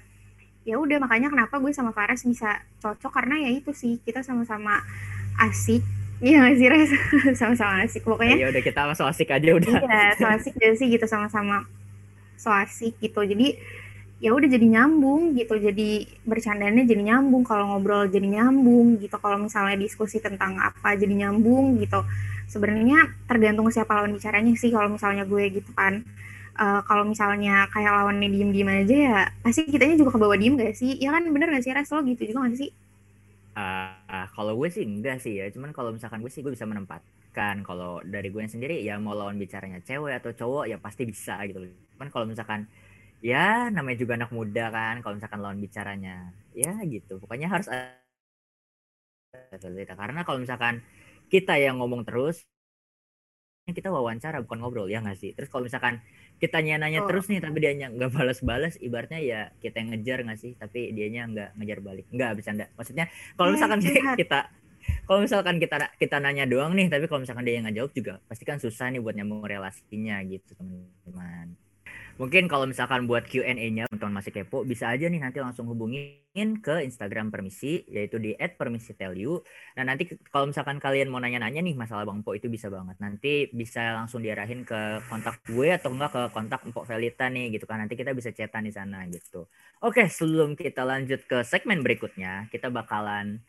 ya 0.64 0.80
udah 0.80 0.96
makanya 0.96 1.28
kenapa 1.28 1.60
gue 1.60 1.72
sama 1.72 1.92
Fares 1.92 2.24
bisa 2.24 2.60
cocok? 2.80 3.12
Karena 3.12 3.40
ya 3.40 3.50
itu 3.52 3.72
sih 3.72 4.00
kita 4.04 4.24
sama-sama 4.24 4.80
asik. 5.40 5.84
Iya 6.24 6.46
gak 6.46 6.56
sih 6.56 6.68
Res? 6.70 6.90
sama-sama 7.42 7.84
asik. 7.84 8.06
Pokoknya 8.06 8.38
ya 8.38 8.48
udah 8.48 8.62
kita 8.64 8.80
so 8.96 9.04
asik 9.04 9.28
aja 9.34 9.50
udah. 9.50 9.82
Iya 9.82 10.14
so 10.16 10.24
asik 10.24 10.54
aja 10.56 10.72
sih? 10.78 10.86
Gitu 10.88 11.04
sama-sama 11.04 11.66
so 12.38 12.48
asik 12.48 12.96
gitu. 13.02 13.20
Jadi 13.20 13.60
ya 14.24 14.32
udah 14.32 14.48
jadi 14.48 14.64
nyambung 14.64 15.36
gitu 15.36 15.52
jadi 15.60 16.08
bercandanya 16.24 16.88
jadi 16.88 17.12
nyambung 17.12 17.44
kalau 17.44 17.76
ngobrol 17.76 18.08
jadi 18.08 18.24
nyambung 18.24 18.96
gitu 18.96 19.20
kalau 19.20 19.36
misalnya 19.36 19.76
diskusi 19.76 20.16
tentang 20.16 20.56
apa 20.56 20.96
jadi 20.96 21.12
nyambung 21.12 21.76
gitu. 21.76 22.00
Sebenarnya 22.48 23.12
tergantung 23.28 23.68
siapa 23.68 23.92
lawan 23.92 24.16
bicaranya 24.16 24.56
sih 24.56 24.72
kalau 24.72 24.96
misalnya 24.96 25.28
gue 25.28 25.60
gitu 25.60 25.68
kan. 25.76 26.00
Uh, 26.54 26.80
kalau 26.86 27.04
misalnya 27.04 27.66
kayak 27.68 27.90
lawannya 27.90 28.30
diem 28.30 28.54
diem 28.54 28.70
aja 28.70 28.96
ya 28.96 29.20
pasti 29.42 29.66
kitanya 29.66 29.98
juga 29.98 30.14
ke 30.16 30.18
bawah 30.22 30.38
diem 30.40 30.56
gak 30.56 30.72
sih? 30.72 30.96
Ya 30.96 31.12
kan 31.12 31.28
bener 31.28 31.52
gak 31.52 31.64
sih 31.66 31.76
Res? 31.76 31.92
Lo 31.92 32.00
gitu 32.00 32.24
juga 32.24 32.48
gak 32.48 32.56
sih? 32.56 32.70
Uh, 33.52 34.24
kalau 34.32 34.56
gue 34.56 34.72
sih 34.72 34.88
enggak 34.88 35.20
sih 35.20 35.36
ya, 35.36 35.52
cuman 35.52 35.76
kalau 35.76 35.92
misalkan 35.92 36.24
gue 36.24 36.32
sih 36.32 36.40
gue 36.40 36.54
bisa 36.54 36.64
menempatkan 36.64 37.60
kalau 37.60 38.00
dari 38.06 38.32
gue 38.32 38.40
sendiri 38.48 38.80
ya 38.80 38.96
mau 38.96 39.12
lawan 39.12 39.36
bicaranya 39.36 39.84
cewek 39.84 40.16
atau 40.22 40.32
cowok 40.32 40.64
ya 40.70 40.80
pasti 40.80 41.04
bisa 41.04 41.36
gitu. 41.44 41.60
Cuman 41.94 42.08
kalau 42.08 42.24
misalkan 42.24 42.70
ya 43.24 43.72
namanya 43.72 43.98
juga 44.02 44.12
anak 44.20 44.30
muda 44.36 44.64
kan 44.68 44.94
kalau 45.00 45.14
misalkan 45.16 45.40
lawan 45.40 45.58
bicaranya. 45.64 46.16
Ya 46.52 46.76
gitu. 46.84 47.16
Pokoknya 47.22 47.48
harus 47.48 47.66
ada 47.72 47.96
karena 49.98 50.20
kalau 50.22 50.38
misalkan 50.44 50.84
kita 51.32 51.58
yang 51.58 51.80
ngomong 51.82 52.04
terus 52.06 52.44
kita 53.64 53.88
wawancara 53.88 54.44
bukan 54.44 54.60
ngobrol 54.60 54.86
ya 54.92 55.00
nggak 55.00 55.16
sih? 55.16 55.32
Terus 55.32 55.48
kalau 55.48 55.64
misalkan 55.64 56.04
kita 56.36 56.60
nanya-nanya 56.60 57.00
Oh. 57.02 57.08
terus 57.08 57.32
nih 57.32 57.40
tapi 57.40 57.64
dianya 57.64 57.88
nggak 57.88 58.12
balas-balas 58.12 58.76
ibaratnya 58.76 59.20
ya 59.24 59.40
kita 59.64 59.80
yang 59.80 59.88
ngejar 59.96 60.18
nggak 60.28 60.38
sih? 60.38 60.52
Tapi 60.60 60.92
dianya 60.92 61.22
nggak 61.32 61.48
ngejar 61.56 61.78
balik. 61.80 62.04
Nggak 62.12 62.30
bercanda. 62.38 62.64
Maksudnya 62.76 63.08
kalau 63.40 63.48
Eh, 63.50 63.54
misalkan 63.56 63.78
curhat. 63.80 64.16
kita 64.20 64.40
kalau 65.08 65.20
misalkan 65.24 65.56
kita 65.56 65.76
kita 65.96 66.16
nanya 66.20 66.44
doang 66.44 66.76
nih 66.76 66.92
tapi 66.92 67.08
kalau 67.08 67.24
misalkan 67.24 67.40
dia 67.48 67.56
yang 67.56 67.64
nggak 67.64 67.76
jawab 67.80 67.92
juga 67.96 68.14
pasti 68.28 68.44
kan 68.44 68.60
susah 68.60 68.92
nih 68.92 69.00
buat 69.00 69.16
nyambung 69.16 69.40
relasinya 69.48 70.20
gitu 70.28 70.52
teman-teman 70.60 71.56
mungkin 72.14 72.46
kalau 72.46 72.68
misalkan 72.68 73.10
buat 73.10 73.26
Q&A-nya 73.26 73.90
teman-teman 73.90 74.22
masih 74.22 74.30
kepo 74.30 74.62
bisa 74.62 74.86
aja 74.90 75.10
nih 75.10 75.18
nanti 75.18 75.42
langsung 75.42 75.66
hubungin 75.66 76.62
ke 76.62 76.82
Instagram 76.86 77.34
Permisi 77.34 77.82
yaitu 77.90 78.22
di 78.22 78.34
@permisitelu 78.34 79.42
Nah 79.74 79.84
nanti 79.86 80.06
kalau 80.30 80.50
misalkan 80.50 80.78
kalian 80.78 81.10
mau 81.10 81.18
nanya-nanya 81.18 81.58
nih 81.62 81.74
masalah 81.74 82.06
Bang 82.06 82.22
Po 82.22 82.34
itu 82.34 82.46
bisa 82.46 82.70
banget. 82.70 82.94
Nanti 83.02 83.50
bisa 83.50 83.94
langsung 83.98 84.22
diarahin 84.22 84.62
ke 84.62 85.02
kontak 85.10 85.42
gue 85.46 85.74
atau 85.74 85.90
enggak 85.90 86.10
ke 86.14 86.22
kontak 86.30 86.60
Empok 86.62 86.86
Velita 86.86 87.26
nih 87.26 87.54
gitu 87.58 87.66
kan. 87.66 87.82
Nanti 87.82 87.98
kita 87.98 88.14
bisa 88.14 88.30
chatan 88.30 88.66
di 88.66 88.72
sana 88.74 89.02
gitu. 89.10 89.50
Oke 89.82 90.06
sebelum 90.06 90.54
kita 90.54 90.86
lanjut 90.86 91.26
ke 91.26 91.42
segmen 91.42 91.82
berikutnya, 91.82 92.46
kita 92.54 92.70
bakalan 92.70 93.42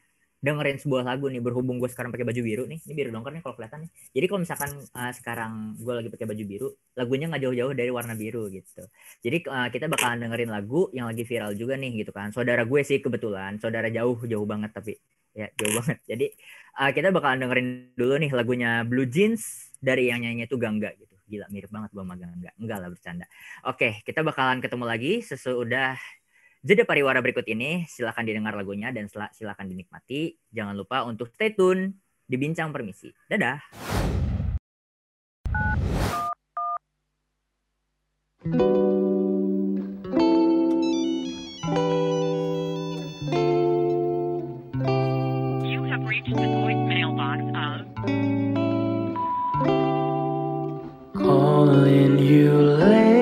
dengerin 0.45 0.77
sebuah 0.77 1.01
lagu 1.01 1.25
nih 1.25 1.41
berhubung 1.41 1.81
gue 1.81 1.89
sekarang 1.89 2.13
pakai 2.13 2.21
baju 2.21 2.41
biru 2.45 2.63
nih. 2.69 2.77
Ini 2.85 2.93
biru 2.93 3.09
dongker 3.09 3.33
nih 3.33 3.41
kalau 3.41 3.55
kelihatan 3.57 3.79
nih. 3.89 3.91
Jadi 4.13 4.25
kalau 4.29 4.39
misalkan 4.45 4.69
uh, 4.77 5.11
sekarang 5.17 5.51
gue 5.81 5.93
lagi 5.97 6.09
pakai 6.13 6.25
baju 6.29 6.43
biru, 6.45 6.67
lagunya 6.93 7.25
nggak 7.25 7.41
jauh-jauh 7.41 7.73
dari 7.73 7.89
warna 7.89 8.13
biru 8.13 8.45
gitu. 8.53 8.85
Jadi 9.25 9.37
uh, 9.49 9.67
kita 9.73 9.89
bakalan 9.89 10.29
dengerin 10.29 10.53
lagu 10.53 10.93
yang 10.93 11.09
lagi 11.09 11.25
viral 11.25 11.57
juga 11.57 11.73
nih 11.73 12.05
gitu 12.05 12.13
kan. 12.13 12.29
Saudara 12.29 12.61
gue 12.61 12.81
sih 12.85 13.01
kebetulan, 13.01 13.57
saudara 13.57 13.89
jauh 13.89 14.21
jauh 14.29 14.45
banget 14.45 14.69
tapi 14.69 14.93
ya 15.33 15.49
jauh 15.57 15.73
banget. 15.81 15.97
Jadi 16.05 16.25
uh, 16.77 16.91
kita 16.93 17.09
bakalan 17.09 17.37
dengerin 17.41 17.67
dulu 17.97 18.13
nih 18.21 18.31
lagunya 18.31 18.71
Blue 18.85 19.09
Jeans 19.09 19.73
dari 19.81 20.13
yang 20.13 20.21
nyanyi 20.21 20.45
itu 20.45 20.61
Gangga 20.61 20.93
gitu. 20.93 21.17
Gila 21.25 21.49
mirip 21.49 21.73
banget 21.73 21.89
gue 21.89 22.03
sama 22.05 22.15
Gangga. 22.21 22.51
Enggak 22.61 22.77
lah 22.85 22.89
bercanda. 22.93 23.25
Oke, 23.65 24.05
kita 24.05 24.21
bakalan 24.21 24.61
ketemu 24.61 24.85
lagi 24.85 25.13
sesudah 25.25 25.97
jeda 26.65 26.81
pariwara 26.81 27.21
berikut 27.21 27.45
ini. 27.45 27.85
Silakan 27.85 28.25
didengar 28.25 28.57
lagunya 28.57 28.89
dan 28.89 29.05
sila- 29.05 29.29
silakan 29.29 29.69
dinikmati. 29.69 30.33
Jangan 30.49 30.73
lupa 30.73 31.05
untuk 31.05 31.29
stay 31.29 31.53
tune 31.53 32.01
di 32.25 32.35
Bincang 32.41 32.73
Permisi. 32.73 33.13
Dadah. 33.29 33.61
You 45.65 45.81
have 45.85 46.01
reached 46.05 46.33
the 46.33 46.49
voicemail 46.49 47.13
box 47.13 47.41
of 47.53 47.85
Calling 51.13 52.17
you 52.19 52.53
late 52.53 53.14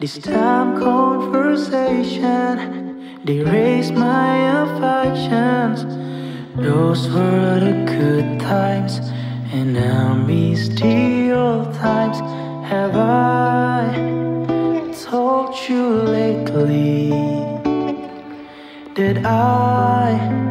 This 0.00 0.18
time, 0.18 0.80
conversation, 0.80 3.20
they 3.24 3.40
raise 3.40 3.90
my 3.90 4.62
affections. 4.62 5.84
Those 6.56 7.10
were 7.10 7.60
the 7.60 7.72
good 7.84 8.40
times, 8.40 9.00
and 9.52 9.74
now 9.74 10.14
miss 10.14 10.68
the 10.68 11.32
old 11.32 11.74
times. 11.74 12.20
Have 12.70 12.96
I? 12.96 14.18
told 15.10 15.56
you 15.68 16.02
lately 16.02 17.10
that 18.94 19.24
I 19.24 20.47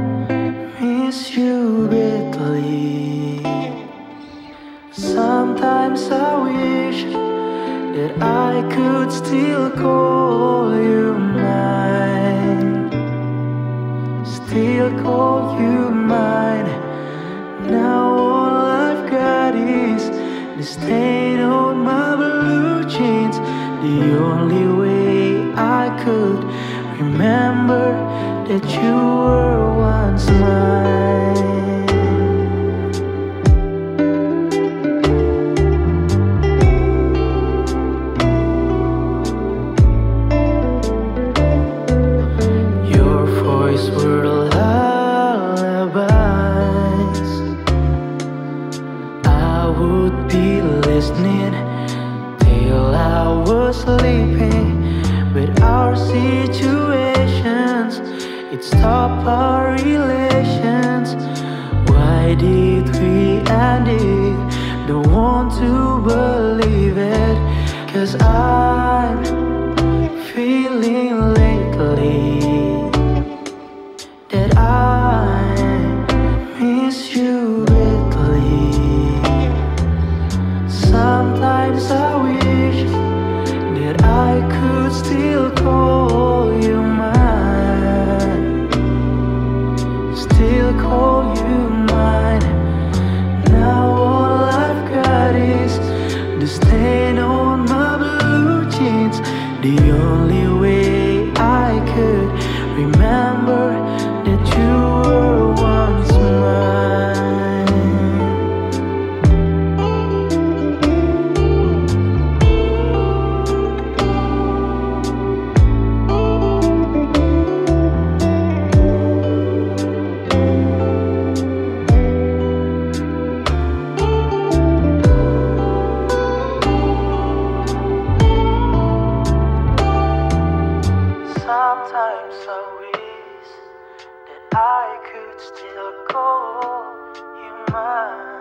you 137.78 138.37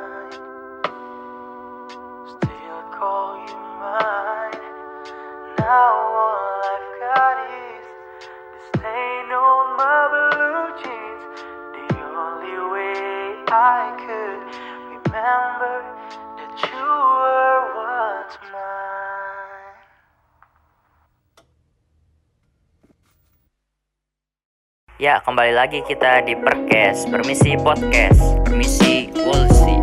Ya, 25.07 25.23
kembali 25.23 25.55
lagi 25.55 25.87
kita 25.87 26.27
di 26.27 26.35
Perkes, 26.35 27.07
Permisi 27.07 27.55
Podcast, 27.63 28.43
Permisi 28.43 29.07
Wolsi. 29.23 29.79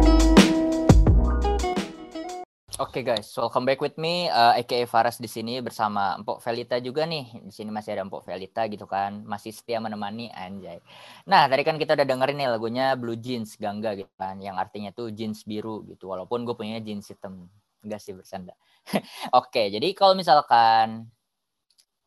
Oke 2.76 3.08
guys, 3.08 3.32
welcome 3.40 3.64
back 3.64 3.80
with 3.80 3.96
me, 3.96 4.28
uh, 4.28 4.52
aka 4.52 4.84
Faras 4.84 5.24
di 5.24 5.32
sini 5.32 5.64
bersama 5.64 6.20
Empok 6.20 6.44
Velita 6.44 6.76
juga 6.84 7.08
nih. 7.08 7.40
Di 7.40 7.56
sini 7.56 7.72
masih 7.72 7.96
ada 7.96 8.04
Empok 8.04 8.28
Velita 8.28 8.68
gitu 8.68 8.84
kan, 8.84 9.24
masih 9.24 9.56
setia 9.56 9.80
menemani 9.80 10.28
anjay. 10.36 10.84
Nah, 11.24 11.48
tadi 11.48 11.64
kan 11.64 11.80
kita 11.80 11.96
udah 11.96 12.04
dengerin 12.04 12.44
nih 12.44 12.50
lagunya 12.52 12.92
Blue 13.00 13.16
Jeans 13.16 13.56
Gangga 13.56 13.96
gitu 13.96 14.12
kan, 14.20 14.44
yang 14.44 14.60
artinya 14.60 14.92
tuh 14.92 15.08
jeans 15.16 15.48
biru 15.48 15.88
gitu. 15.88 16.12
Walaupun 16.12 16.44
gue 16.44 16.52
punya 16.52 16.84
jeans 16.84 17.08
hitam, 17.08 17.48
enggak 17.80 18.04
sih 18.04 18.12
bersanda. 18.12 18.60
Oke, 19.40 19.72
jadi 19.72 19.88
kalau 19.96 20.20
misalkan 20.20 21.08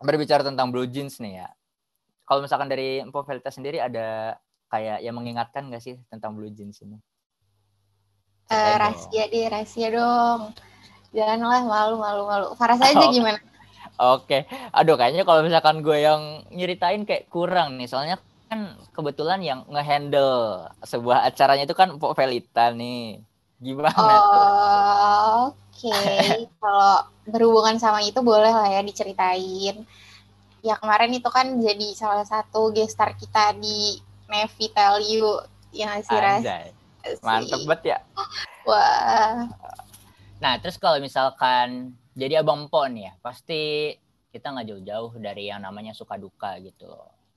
berbicara 0.04 0.44
tentang 0.44 0.68
Blue 0.68 0.84
Jeans 0.84 1.16
nih 1.16 1.40
ya, 1.40 1.48
kalau 2.26 2.42
misalkan 2.42 2.66
dari 2.66 3.00
Empok 3.00 3.24
Velita 3.24 3.54
sendiri 3.54 3.78
ada 3.78 4.34
kayak 4.66 4.98
yang 5.00 5.14
mengingatkan 5.14 5.70
gak 5.70 5.80
sih 5.80 5.94
tentang 6.10 6.34
Blue 6.34 6.50
Jeans 6.50 6.82
ini? 6.82 6.98
Eh, 8.50 8.54
dong. 8.54 8.78
rahasia 8.82 9.24
deh, 9.30 9.46
rahasia 9.46 9.88
dong. 9.94 10.40
Janganlah 11.14 11.62
malu, 11.64 11.94
malu, 12.02 12.22
malu. 12.26 12.46
Faras 12.58 12.82
aja 12.82 12.98
Oh. 12.98 13.14
gimana? 13.14 13.38
Oke, 13.96 14.44
aduh 14.76 14.98
kayaknya 15.00 15.24
kalau 15.24 15.40
misalkan 15.40 15.80
gue 15.80 16.04
yang 16.04 16.44
nyeritain 16.52 17.08
kayak 17.08 17.32
kurang 17.32 17.80
nih, 17.80 17.88
soalnya 17.88 18.20
kan 18.50 18.76
kebetulan 18.92 19.40
yang 19.40 19.64
ngehandle 19.72 20.68
sebuah 20.84 21.24
acaranya 21.24 21.64
itu 21.64 21.72
kan 21.72 21.96
Pok 21.96 22.12
Velita 22.12 22.74
nih. 22.76 23.24
Gimana? 23.56 23.96
Oh, 24.20 25.56
Oke, 25.76 25.92
kalau 26.60 27.08
berhubungan 27.24 27.80
sama 27.80 28.04
itu 28.04 28.20
boleh 28.20 28.52
lah 28.52 28.68
ya 28.68 28.80
diceritain. 28.84 29.84
Ya 30.64 30.74
kemarin 30.80 31.12
itu 31.12 31.28
kan 31.28 31.58
jadi 31.60 31.88
salah 31.92 32.24
satu 32.24 32.72
guest 32.72 32.96
star 32.96 33.12
kita 33.16 33.56
di 33.56 34.00
Nevi 34.26 34.66
Tell 34.72 34.98
You 35.02 35.44
yang 35.74 36.00
sih 36.02 36.72
mantep 37.22 37.60
banget 37.68 37.82
ya. 37.94 37.98
Wah, 38.66 39.46
Nah, 40.36 40.60
terus 40.60 40.76
kalau 40.76 41.00
misalkan 41.00 41.96
jadi 42.12 42.44
abang 42.44 42.68
Po 42.68 42.84
nih 42.84 43.08
ya, 43.08 43.12
pasti 43.24 43.94
kita 44.32 44.52
nggak 44.52 44.66
jauh-jauh 44.68 45.16
dari 45.16 45.48
yang 45.48 45.64
namanya 45.64 45.96
suka 45.96 46.20
duka 46.20 46.60
gitu. 46.60 46.92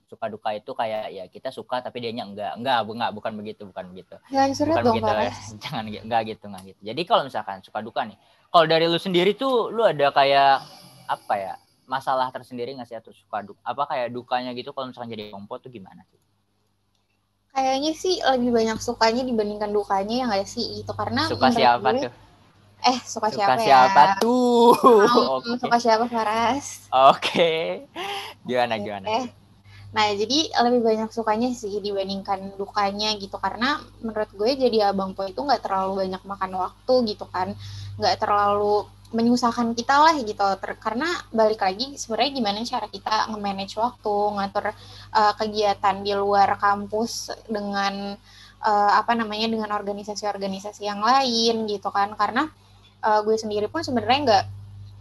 Suka 0.09 0.25
duka 0.27 0.51
itu 0.57 0.73
kayak 0.73 1.13
ya 1.13 1.23
kita 1.29 1.53
suka 1.53 1.79
tapi 1.79 2.03
dianya 2.03 2.27
enggak. 2.27 2.59
Enggak, 2.59 2.83
enggak, 2.83 3.11
bukan 3.15 3.33
begitu, 3.39 3.61
bukan 3.69 3.93
begitu. 3.93 4.15
jangan 4.33 4.51
surat 4.51 4.73
bukan 4.73 4.83
dong 4.83 4.95
begitu 4.99 5.11
ya. 5.13 5.31
Jangan 5.63 5.83
enggak 5.87 6.21
gitu, 6.27 6.43
enggak 6.49 6.63
gitu. 6.73 6.81
Jadi 6.83 7.01
kalau 7.07 7.23
misalkan 7.23 7.57
suka 7.63 7.79
duka 7.79 8.01
nih, 8.03 8.17
kalau 8.51 8.65
dari 8.67 8.85
lu 8.89 8.99
sendiri 8.99 9.31
tuh 9.37 9.71
lu 9.71 9.85
ada 9.85 10.11
kayak 10.11 10.65
apa 11.07 11.33
ya? 11.37 11.53
Masalah 11.89 12.29
tersendiri 12.35 12.69
nggak 12.77 12.87
sih 12.89 12.97
atau 13.01 13.11
suka 13.11 13.37
duka? 13.41 13.59
Apa 13.65 13.83
kayak 13.89 14.07
dukanya 14.13 14.51
gitu 14.53 14.69
kalau 14.75 14.85
misalkan 14.89 15.09
jadi 15.09 15.33
abang 15.33 15.45
Po 15.49 15.57
tuh 15.57 15.73
gimana 15.73 16.01
sih? 16.09 16.19
Kayaknya 17.49 17.91
sih 17.97 18.15
lebih 18.21 18.51
banyak 18.55 18.77
sukanya 18.79 19.23
dibandingkan 19.25 19.71
dukanya 19.73 20.13
ya 20.21 20.25
nggak 20.29 20.47
sih 20.47 20.65
gitu 20.79 20.91
karena 20.93 21.21
Suka 21.27 21.49
siapa 21.49 21.89
gue- 21.91 22.03
tuh? 22.07 22.13
Eh 22.79 22.97
suka, 23.03 23.27
Suka 23.27 23.57
siapa, 23.59 23.65
siapa 23.65 24.01
ya? 24.05 24.13
tuh? 24.23 24.71
Hmm, 24.79 25.27
Oke. 25.35 25.51
Suka 25.59 25.77
siapa 25.83 26.05
Faras? 26.07 26.65
Oke. 27.11 27.51
Gimana 28.47 28.73
gimana? 28.79 29.05
Eh, 29.09 29.25
Nah, 29.89 30.05
jadi 30.13 30.53
lebih 30.53 30.85
banyak 30.85 31.09
sukanya 31.09 31.49
sih 31.49 31.81
dibandingkan 31.81 32.53
dukanya 32.61 33.09
gitu 33.17 33.41
karena 33.41 33.81
menurut 34.05 34.29
gue 34.37 34.53
jadi 34.53 34.93
abang 34.93 35.17
po 35.17 35.25
itu 35.25 35.41
nggak 35.41 35.65
terlalu 35.65 36.05
banyak 36.05 36.21
makan 36.29 36.51
waktu 36.61 36.93
gitu 37.09 37.25
kan, 37.33 37.57
nggak 37.97 38.21
terlalu 38.21 38.85
menyusahkan 39.11 39.73
kita 39.73 39.95
lah 39.97 40.15
gitu. 40.21 40.45
Ter- 40.61 40.79
karena 40.79 41.07
balik 41.33 41.61
lagi 41.61 41.97
sebenarnya 41.97 42.31
gimana 42.35 42.59
cara 42.65 42.87
kita 42.89 43.15
nge-manage 43.33 43.75
waktu, 43.77 44.15
ngatur 44.37 44.65
eh, 45.15 45.33
kegiatan 45.39 45.95
di 46.05 46.13
luar 46.13 46.55
kampus 46.61 47.33
dengan 47.49 48.15
eh, 48.63 48.91
apa 48.93 49.11
namanya 49.17 49.47
dengan 49.49 49.69
organisasi-organisasi 49.73 50.81
yang 50.85 51.01
lain 51.01 51.65
gitu 51.69 51.89
kan. 51.89 52.13
Karena 52.13 52.47
eh, 53.05 53.19
gue 53.25 53.35
sendiri 53.37 53.67
pun 53.71 53.81
sebenarnya 53.81 54.19
nggak 54.25 54.45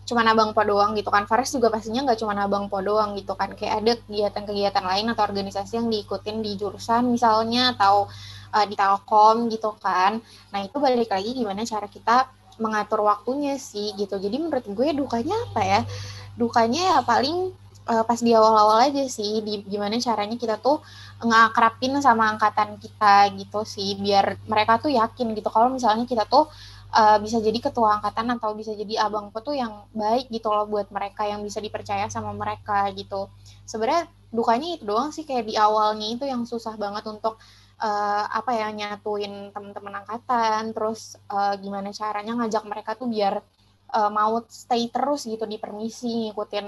cuma 0.09 0.25
abang 0.25 0.57
po 0.57 0.65
doang 0.65 0.97
gitu 0.97 1.13
kan 1.13 1.29
Fares 1.29 1.53
juga 1.53 1.69
pastinya 1.69 2.09
nggak 2.09 2.25
cuma 2.25 2.33
abang 2.41 2.73
po 2.73 2.81
doang 2.81 3.13
gitu 3.21 3.37
kan 3.37 3.53
kayak 3.53 3.85
ada 3.85 3.93
kegiatan-kegiatan 4.09 4.81
lain 4.81 5.13
atau 5.13 5.23
organisasi 5.29 5.77
yang 5.77 5.93
diikutin 5.93 6.41
di 6.41 6.57
jurusan 6.57 7.13
misalnya 7.13 7.77
atau 7.77 8.09
uh, 8.57 8.65
di 8.65 8.73
Telkom 8.73 9.53
gitu 9.53 9.77
kan 9.77 10.17
nah 10.49 10.65
itu 10.65 10.81
balik 10.81 11.13
lagi 11.13 11.37
gimana 11.37 11.61
cara 11.69 11.85
kita 11.93 12.38
mengatur 12.59 13.03
waktunya 13.07 13.57
sih 13.59 13.95
gitu. 13.97 14.19
Jadi 14.19 14.37
menurut 14.39 14.67
gue 14.67 14.89
dukanya 14.95 15.35
apa 15.51 15.63
ya? 15.65 15.81
Dukanya 16.39 16.83
ya 16.83 16.99
paling 17.03 17.55
uh, 17.89 18.05
pas 18.05 18.21
di 18.21 18.31
awal-awal 18.37 18.93
aja 18.93 19.03
sih 19.09 19.41
di 19.43 19.65
gimana 19.65 19.97
caranya 19.99 20.37
kita 20.37 20.61
tuh 20.61 20.79
ngakrapin 21.19 21.99
sama 21.99 22.31
angkatan 22.31 22.79
kita 22.79 23.33
gitu 23.35 23.67
sih 23.67 23.99
biar 23.99 24.39
mereka 24.47 24.79
tuh 24.79 24.93
yakin 24.93 25.35
gitu. 25.35 25.49
Kalau 25.51 25.73
misalnya 25.73 26.05
kita 26.05 26.29
tuh 26.29 26.47
uh, 26.95 27.19
bisa 27.19 27.41
jadi 27.41 27.59
ketua 27.59 27.99
angkatan 27.99 28.29
atau 28.39 28.55
bisa 28.55 28.73
jadi 28.77 29.09
abangku 29.09 29.41
tuh 29.43 29.57
yang 29.57 29.89
baik 29.97 30.31
gitu 30.31 30.53
loh 30.53 30.69
buat 30.69 30.93
mereka 30.93 31.27
yang 31.27 31.43
bisa 31.43 31.59
dipercaya 31.59 32.07
sama 32.13 32.31
mereka 32.37 32.87
gitu. 32.95 33.33
Sebenarnya 33.65 34.07
dukanya 34.29 34.77
itu 34.77 34.85
doang 34.85 35.11
sih 35.11 35.25
kayak 35.25 35.49
di 35.49 35.55
awalnya 35.57 36.05
itu 36.05 36.25
yang 36.29 36.45
susah 36.45 36.77
banget 36.77 37.03
untuk 37.09 37.41
uh, 37.81 38.25
apa 38.29 38.51
ya 38.55 38.69
nyatuin 38.75 39.55
teman-teman 39.55 40.05
angkatan, 40.05 40.75
terus 40.75 41.17
uh, 41.31 41.55
gimana 41.59 41.95
caranya 41.95 42.35
ngajak 42.39 42.65
mereka 42.67 42.91
tuh 42.99 43.09
biar 43.11 43.41
uh, 43.95 44.11
mau 44.11 44.43
stay 44.51 44.91
terus 44.91 45.27
gitu 45.27 45.47
di 45.47 45.57
permisi 45.57 46.29
ngikutin 46.29 46.67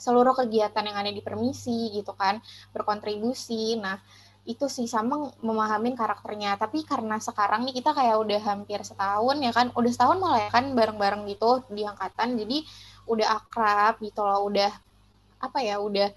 seluruh 0.00 0.32
kegiatan 0.32 0.80
yang 0.80 0.96
ada 0.96 1.12
di 1.12 1.20
permisi 1.20 1.92
gitu 1.92 2.16
kan, 2.16 2.40
berkontribusi. 2.72 3.76
Nah, 3.76 4.00
itu 4.48 4.66
sih 4.72 4.88
sama 4.88 5.30
memahamin 5.44 5.92
karakternya 5.92 6.56
tapi 6.56 6.82
karena 6.88 7.20
sekarang 7.20 7.68
nih 7.68 7.76
kita 7.76 7.92
kayak 7.92 8.16
udah 8.24 8.40
hampir 8.40 8.80
setahun 8.80 9.36
ya 9.36 9.52
kan 9.52 9.68
udah 9.76 9.90
setahun 9.92 10.16
malah 10.16 10.48
ya 10.48 10.50
kan 10.50 10.72
bareng-bareng 10.72 11.28
gitu 11.28 11.60
di 11.68 11.84
angkatan 11.84 12.40
jadi 12.40 12.64
udah 13.04 13.26
akrab 13.36 14.00
gitu 14.00 14.24
loh 14.24 14.48
udah 14.48 14.72
apa 15.44 15.58
ya 15.60 15.76
udah 15.76 16.08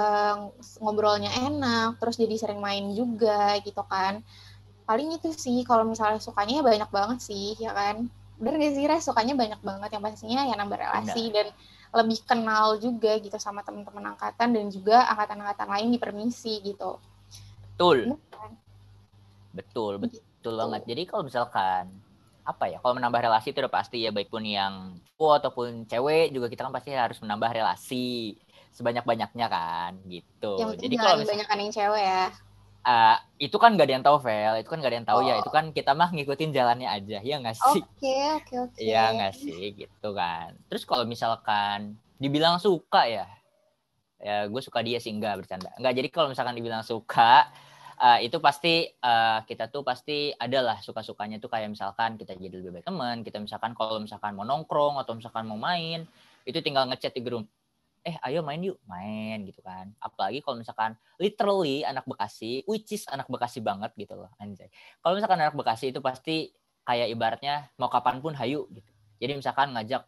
eh, 0.00 0.34
ngobrolnya 0.82 1.30
enak 1.48 1.88
terus 2.00 2.16
jadi 2.22 2.34
sering 2.42 2.60
main 2.66 2.84
juga 3.00 3.58
gitu 3.66 3.82
kan 3.92 4.14
paling 4.88 5.08
itu 5.16 5.28
sih 5.44 5.58
kalau 5.68 5.84
misalnya 5.92 6.20
sukanya 6.20 6.60
ya 6.60 6.64
banyak 6.70 6.90
banget 6.98 7.18
sih 7.28 7.56
ya 7.64 7.72
kan 7.72 7.96
bener 8.42 8.54
gak 8.60 8.72
sih 8.76 8.84
Res? 8.90 9.02
sukanya 9.08 9.34
banyak 9.42 9.60
banget 9.68 9.90
yang 9.94 10.02
pastinya 10.06 10.40
ya 10.50 10.54
nambah 10.60 10.78
relasi 10.84 11.22
dan 11.36 11.46
lebih 11.94 12.18
kenal 12.26 12.66
juga 12.82 13.12
gitu 13.22 13.38
sama 13.38 13.60
teman-teman 13.66 14.12
angkatan 14.12 14.48
dan 14.56 14.66
juga 14.76 15.06
angkatan-angkatan 15.14 15.68
lain 15.74 15.88
di 15.94 15.98
permisi 16.02 16.54
gitu 16.68 16.98
Betul. 17.78 17.98
Bener 18.06 18.20
kan? 18.34 18.50
Betul, 19.56 19.92
betul 20.02 20.18
Gitu. 20.54 20.58
banget. 20.60 20.80
Jadi 20.90 21.02
kalau 21.10 21.22
misalkan 21.28 21.84
apa 22.44 22.64
ya, 22.72 22.76
kalau 22.82 22.94
menambah 22.98 23.20
relasi 23.24 23.46
itu 23.54 23.58
udah 23.64 23.72
pasti 23.78 23.96
ya 24.04 24.10
baik 24.16 24.28
pun 24.28 24.44
yang 24.44 24.74
cowok 25.16 25.34
ataupun 25.40 25.68
cewek 25.90 26.24
juga 26.34 26.46
kita 26.52 26.62
kan 26.68 26.72
pasti 26.76 26.90
harus 26.92 27.18
menambah 27.24 27.50
relasi 27.56 27.94
sebanyak-banyaknya 28.74 29.46
kan 29.46 29.92
gitu. 30.10 30.58
yang 30.58 30.74
Jadi 30.74 30.94
kalau 30.98 31.16
misalkan 31.22 31.46
banyak 31.46 31.62
yang 31.62 31.72
cewek 31.72 32.02
ya 32.02 32.24
ah, 32.84 33.16
itu 33.40 33.56
kan 33.56 33.72
gak 33.80 33.88
ada 33.88 33.94
yang 33.96 34.04
tahu 34.04 34.20
Vel, 34.20 34.60
itu 34.60 34.68
kan 34.68 34.78
gak 34.84 34.92
ada 34.92 34.98
yang 35.00 35.08
tahu 35.08 35.20
ya, 35.24 35.34
Oh. 35.34 35.40
itu 35.40 35.50
kan 35.50 35.64
kita 35.72 35.96
mah 35.96 36.12
ngikutin 36.12 36.52
jalannya 36.52 36.88
aja, 36.92 37.18
ya 37.24 37.40
nggak 37.40 37.56
sih? 37.56 37.80
oke 37.80 38.16
oke 38.44 38.54
oke 38.68 38.76
Iya 38.76 39.02
nggak 39.16 39.34
sih 39.40 39.62
gitu 39.72 40.08
kan. 40.12 40.52
Terus 40.68 40.84
kalau 40.84 41.08
misalkan 41.08 41.96
dibilang 42.20 42.60
suka 42.60 43.08
ya, 43.08 43.24
ya 44.20 44.44
gue 44.52 44.60
suka 44.60 44.84
dia 44.84 45.00
sih 45.00 45.16
enggak 45.16 45.40
bercanda. 45.40 45.72
Enggak 45.80 45.96
jadi 45.96 46.08
kalau 46.12 46.28
misalkan 46.28 46.54
dibilang 46.60 46.84
suka 46.84 47.48
eh, 47.96 48.28
itu 48.28 48.36
pasti 48.44 48.84
eh, 48.92 49.38
kita 49.48 49.72
tuh 49.72 49.80
pasti 49.80 50.36
adalah 50.36 50.76
suka-sukanya 50.84 51.40
tuh 51.40 51.48
kayak 51.48 51.72
misalkan 51.72 52.20
kita 52.20 52.36
jadi 52.36 52.52
lebih 52.60 52.80
baik 52.80 52.84
teman, 52.84 53.24
kita 53.24 53.40
misalkan 53.40 53.72
kalau 53.72 53.96
misalkan 53.96 54.36
mau 54.36 54.44
nongkrong 54.44 55.00
atau 55.00 55.16
misalkan 55.16 55.48
mau 55.48 55.56
main 55.56 56.04
itu 56.44 56.60
tinggal 56.60 56.84
ngechat 56.92 57.16
di 57.16 57.24
grup. 57.24 57.48
Eh 58.04 58.16
ayo 58.20 58.44
main 58.44 58.60
yuk, 58.60 58.76
main 58.84 59.40
gitu 59.48 59.64
kan. 59.64 59.88
Apalagi 59.96 60.44
kalau 60.44 60.60
misalkan 60.60 60.92
literally 61.16 61.88
anak 61.88 62.04
Bekasi, 62.04 62.60
which 62.68 62.92
is 62.92 63.08
anak 63.08 63.24
Bekasi 63.32 63.64
banget 63.64 63.96
gitu 63.96 64.12
loh 64.12 64.28
anjay. 64.36 64.68
Kalau 65.00 65.16
misalkan 65.16 65.40
anak 65.40 65.56
Bekasi 65.56 65.88
itu 65.88 66.04
pasti 66.04 66.52
kayak 66.84 67.08
ibaratnya 67.08 67.72
mau 67.80 67.88
kapan 67.88 68.20
pun 68.20 68.36
hayu 68.36 68.68
gitu. 68.76 68.90
Jadi 69.24 69.32
misalkan 69.40 69.72
ngajak 69.72 70.04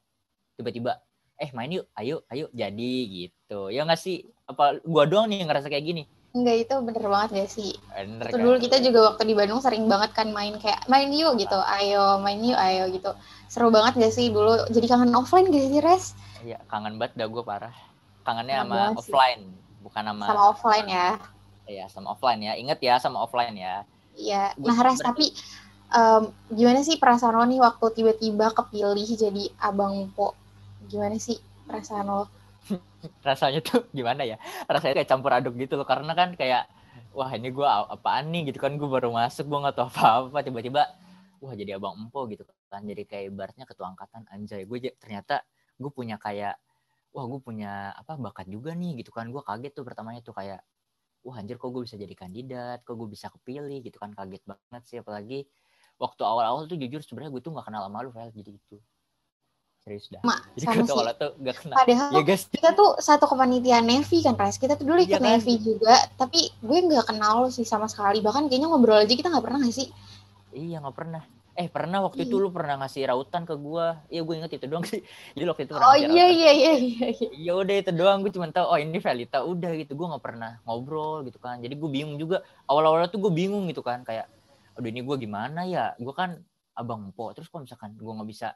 tiba-tiba 0.61 1.01
eh 1.41 1.49
main 1.57 1.73
yuk, 1.73 1.89
ayo, 1.97 2.21
ayo 2.29 2.53
jadi 2.53 2.95
gitu. 3.09 3.73
Ya 3.73 3.89
nggak 3.89 4.01
sih? 4.01 4.29
Apa 4.45 4.77
gua 4.85 5.09
doang 5.09 5.33
nih 5.33 5.41
yang 5.41 5.49
ngerasa 5.49 5.73
kayak 5.73 5.85
gini? 5.89 6.05
enggak 6.37 6.57
itu 6.69 6.75
bener 6.85 7.05
banget 7.09 7.31
gak 7.33 7.51
sih 7.51 7.73
Bener 7.97 8.29
itu 8.29 8.37
kan? 8.37 8.45
dulu 8.45 8.57
kita 8.61 8.77
juga 8.85 8.99
waktu 9.13 9.23
di 9.25 9.35
Bandung 9.35 9.61
sering 9.65 9.89
banget 9.89 10.11
kan 10.13 10.29
main 10.37 10.55
kayak 10.61 10.85
main 10.87 11.09
yuk 11.09 11.41
gitu 11.41 11.57
ayo 11.81 12.21
main 12.21 12.39
yuk 12.45 12.61
ayo 12.61 12.93
gitu 12.93 13.11
seru 13.49 13.73
banget 13.73 13.97
gak 13.97 14.13
sih 14.13 14.29
dulu 14.29 14.69
jadi 14.69 14.85
kangen 14.85 15.17
offline 15.17 15.49
gak 15.49 15.65
sih 15.65 15.81
Res 15.81 16.13
Iya, 16.47 16.59
kangen 16.71 16.95
banget 17.01 17.13
dah 17.19 17.29
gue 17.35 17.43
parah. 17.51 17.75
Kangennya 18.27 18.57
Kangen 18.59 18.67
sama 18.67 18.79
sih. 18.97 18.97
offline, 19.01 19.43
bukan 19.85 20.05
sama 20.11 20.27
sama 20.27 20.41
offline 20.53 20.87
ya 20.91 21.07
Iya, 21.67 21.85
sama 21.91 22.09
offline 22.15 22.41
ya. 22.47 22.53
Ingat 22.63 22.79
ya 22.89 22.95
sama 23.05 23.19
offline 23.25 23.55
ya. 23.59 23.75
Iya, 24.25 24.43
nah 24.67 24.77
Res 24.87 24.99
tapi 25.09 25.27
em, 25.99 26.23
gimana 26.59 26.81
sih 26.89 26.97
perasaan 27.03 27.35
lo 27.39 27.45
nih 27.51 27.61
waktu 27.67 27.87
tiba-tiba 27.97 28.47
kepilih 28.59 29.09
jadi 29.23 29.45
abang 29.69 29.95
po? 30.17 30.27
Gimana 30.91 31.17
sih 31.27 31.37
perasaan 31.69 32.07
lo? 32.11 32.23
Rasanya 33.29 33.61
tuh 33.63 33.87
gimana 33.95 34.23
ya? 34.27 34.37
Rasanya 34.67 34.95
kayak 35.03 35.09
campur 35.11 35.31
aduk 35.35 35.55
gitu 35.59 35.75
loh 35.79 35.87
karena 35.87 36.13
kan 36.17 36.35
kayak 36.35 36.67
wah 37.15 37.31
ini 37.33 37.49
gua 37.55 37.85
a- 37.87 37.91
apaan 37.97 38.29
nih 38.33 38.53
gitu 38.53 38.59
kan 38.61 38.77
gue 38.81 38.89
baru 38.89 39.09
masuk 39.13 39.45
gue 39.49 39.59
nggak 39.63 39.77
tahu 39.77 39.89
apa-apa 39.93 40.39
tiba-tiba 40.47 40.83
wah 41.43 41.53
jadi 41.57 41.77
abang 41.79 41.95
empo 42.01 42.25
gitu 42.33 42.43
kan 42.73 42.83
jadi 42.85 43.03
kayak 43.09 43.25
ibaratnya 43.33 43.65
ketua 43.69 43.93
angkatan 43.95 44.25
anjay 44.33 44.65
gue 44.69 44.79
ternyata 45.01 45.45
gue 45.77 45.91
punya 45.93 46.17
kayak 46.17 46.57
wah 47.13 47.25
gue 47.25 47.41
punya 47.41 47.97
apa 47.97 48.17
bakat 48.21 48.49
juga 48.49 48.77
nih 48.77 49.01
gitu 49.01 49.13
kan 49.13 49.29
gue 49.33 49.41
kaget 49.41 49.73
tuh 49.73 49.85
pertamanya 49.85 50.21
tuh 50.21 50.37
kayak 50.37 50.61
wah 51.25 51.37
anjir 51.41 51.57
kok 51.57 51.73
gue 51.73 51.83
bisa 51.85 51.97
jadi 51.97 52.13
kandidat 52.13 52.85
kok 52.85 52.95
gue 52.97 53.09
bisa 53.09 53.33
kepilih 53.33 53.81
gitu 53.81 53.97
kan 53.97 54.13
kaget 54.13 54.43
banget 54.45 54.83
sih 54.85 54.99
apalagi 55.01 55.49
waktu 55.97 56.23
awal-awal 56.23 56.69
tuh 56.69 56.77
jujur 56.77 57.01
sebenarnya 57.01 57.33
gue 57.33 57.43
tuh 57.43 57.53
nggak 57.57 57.67
kenal 57.67 57.89
sama 57.89 58.05
lu 58.05 58.13
Vel 58.13 58.29
jadi 58.31 58.53
itu 58.53 58.77
serius 59.81 60.11
dah 60.13 60.21
Ma, 60.27 60.37
jadi 60.59 60.67
sama 60.67 60.83
sih. 60.83 60.91
tuh 60.93 61.31
gak 61.47 61.57
kenal 61.63 61.77
Padahal 61.79 62.09
ya 62.11 62.23
guys 62.27 62.43
kita 62.51 62.71
tuh 62.75 62.91
satu 62.99 63.25
kepanitiaan 63.31 63.87
Nevi 63.87 64.19
kan, 64.19 64.35
Res. 64.35 64.59
Kita 64.59 64.75
tuh 64.75 64.83
dulu 64.83 64.99
Iya 64.99 65.15
ikut 65.15 65.23
kan? 65.23 65.29
Nevi 65.39 65.55
juga, 65.63 65.95
tapi 66.19 66.51
gue 66.59 66.79
nggak 66.91 67.07
kenal 67.07 67.47
sih 67.55 67.63
sama 67.63 67.87
sekali. 67.87 68.19
Bahkan 68.19 68.51
kayaknya 68.51 68.67
ngobrol 68.67 68.99
aja 68.99 69.15
kita 69.15 69.31
nggak 69.31 69.47
pernah 69.47 69.63
sih? 69.71 69.87
iya 70.57 70.81
nggak 70.81 70.97
pernah 70.97 71.23
eh 71.57 71.67
pernah 71.67 72.05
waktu 72.05 72.29
itu 72.29 72.37
Iya. 72.37 72.45
lu 72.45 72.51
pernah 72.53 72.75
ngasih 72.79 73.09
rautan 73.09 73.43
ke 73.43 73.57
gue 73.57 73.87
iya 74.13 74.21
gue 74.21 74.35
inget 74.37 74.53
itu 74.55 74.67
doang 74.69 74.85
sih. 74.85 75.01
Jadi 75.35 75.45
waktu 75.49 75.63
itu 75.65 75.73
pernah 75.73 75.89
Oh 75.89 75.97
iya 75.97 76.09
iya 76.29 76.51
iya 76.53 76.73
iya. 76.77 77.09
iya. 77.11 77.29
ya 77.33 77.53
udah 77.57 77.75
itu 77.81 77.91
doang. 77.91 78.21
Gue 78.21 78.33
cuma 78.33 78.47
tahu 78.53 78.67
oh 78.69 78.77
ini 78.77 79.01
Velita. 79.01 79.41
Udah 79.43 79.73
gitu 79.73 79.97
gue 79.97 80.07
nggak 80.07 80.21
pernah 80.21 80.61
ngobrol 80.63 81.25
gitu 81.25 81.41
kan. 81.41 81.59
Jadi 81.59 81.75
gue 81.75 81.91
bingung 81.91 82.17
juga. 82.17 82.45
Awal-awalnya 82.69 83.09
tuh 83.09 83.25
gue 83.25 83.33
bingung 83.33 83.65
gitu 83.67 83.81
kan 83.81 84.05
kayak 84.05 84.29
aduh 84.77 84.89
ini 84.89 85.01
gue 85.01 85.17
gimana 85.17 85.65
ya? 85.65 85.97
Gue 85.97 86.13
kan 86.13 86.37
abang 86.77 87.09
po 87.11 87.33
terus 87.33 87.49
kalau 87.49 87.65
misalkan 87.65 87.97
gue 87.97 88.13
nggak 88.13 88.29
bisa 88.29 88.53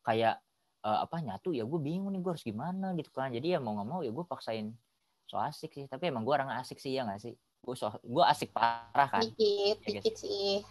kayak 0.00 0.40
eh, 0.80 0.98
apa 1.04 1.20
nyatu 1.20 1.52
ya 1.52 1.68
gue 1.68 1.76
bingung 1.76 2.08
nih 2.08 2.24
gue 2.24 2.30
harus 2.32 2.42
gimana 2.42 2.96
gitu 2.96 3.12
kan. 3.12 3.28
Jadi 3.28 3.52
ya 3.52 3.60
mau 3.60 3.76
nggak 3.76 3.88
mau 3.88 4.00
ya 4.00 4.08
gue 4.08 4.24
paksain. 4.24 4.72
So 5.28 5.36
asik 5.36 5.70
sih. 5.70 5.84
Tapi 5.86 6.08
emang 6.08 6.24
gue 6.24 6.32
orang 6.32 6.56
asik 6.56 6.80
sih 6.80 6.96
ya 6.96 7.04
nggak 7.04 7.20
sih? 7.20 7.36
Gue 7.60 7.76
so, 7.76 7.92
gue 8.00 8.24
asik 8.24 8.56
parah 8.56 9.06
kan. 9.06 9.20
Dikit, 9.20 9.84
Ya, 9.84 10.00
guys. 10.00 10.02
dikit 10.02 10.16
sih. 10.16 10.64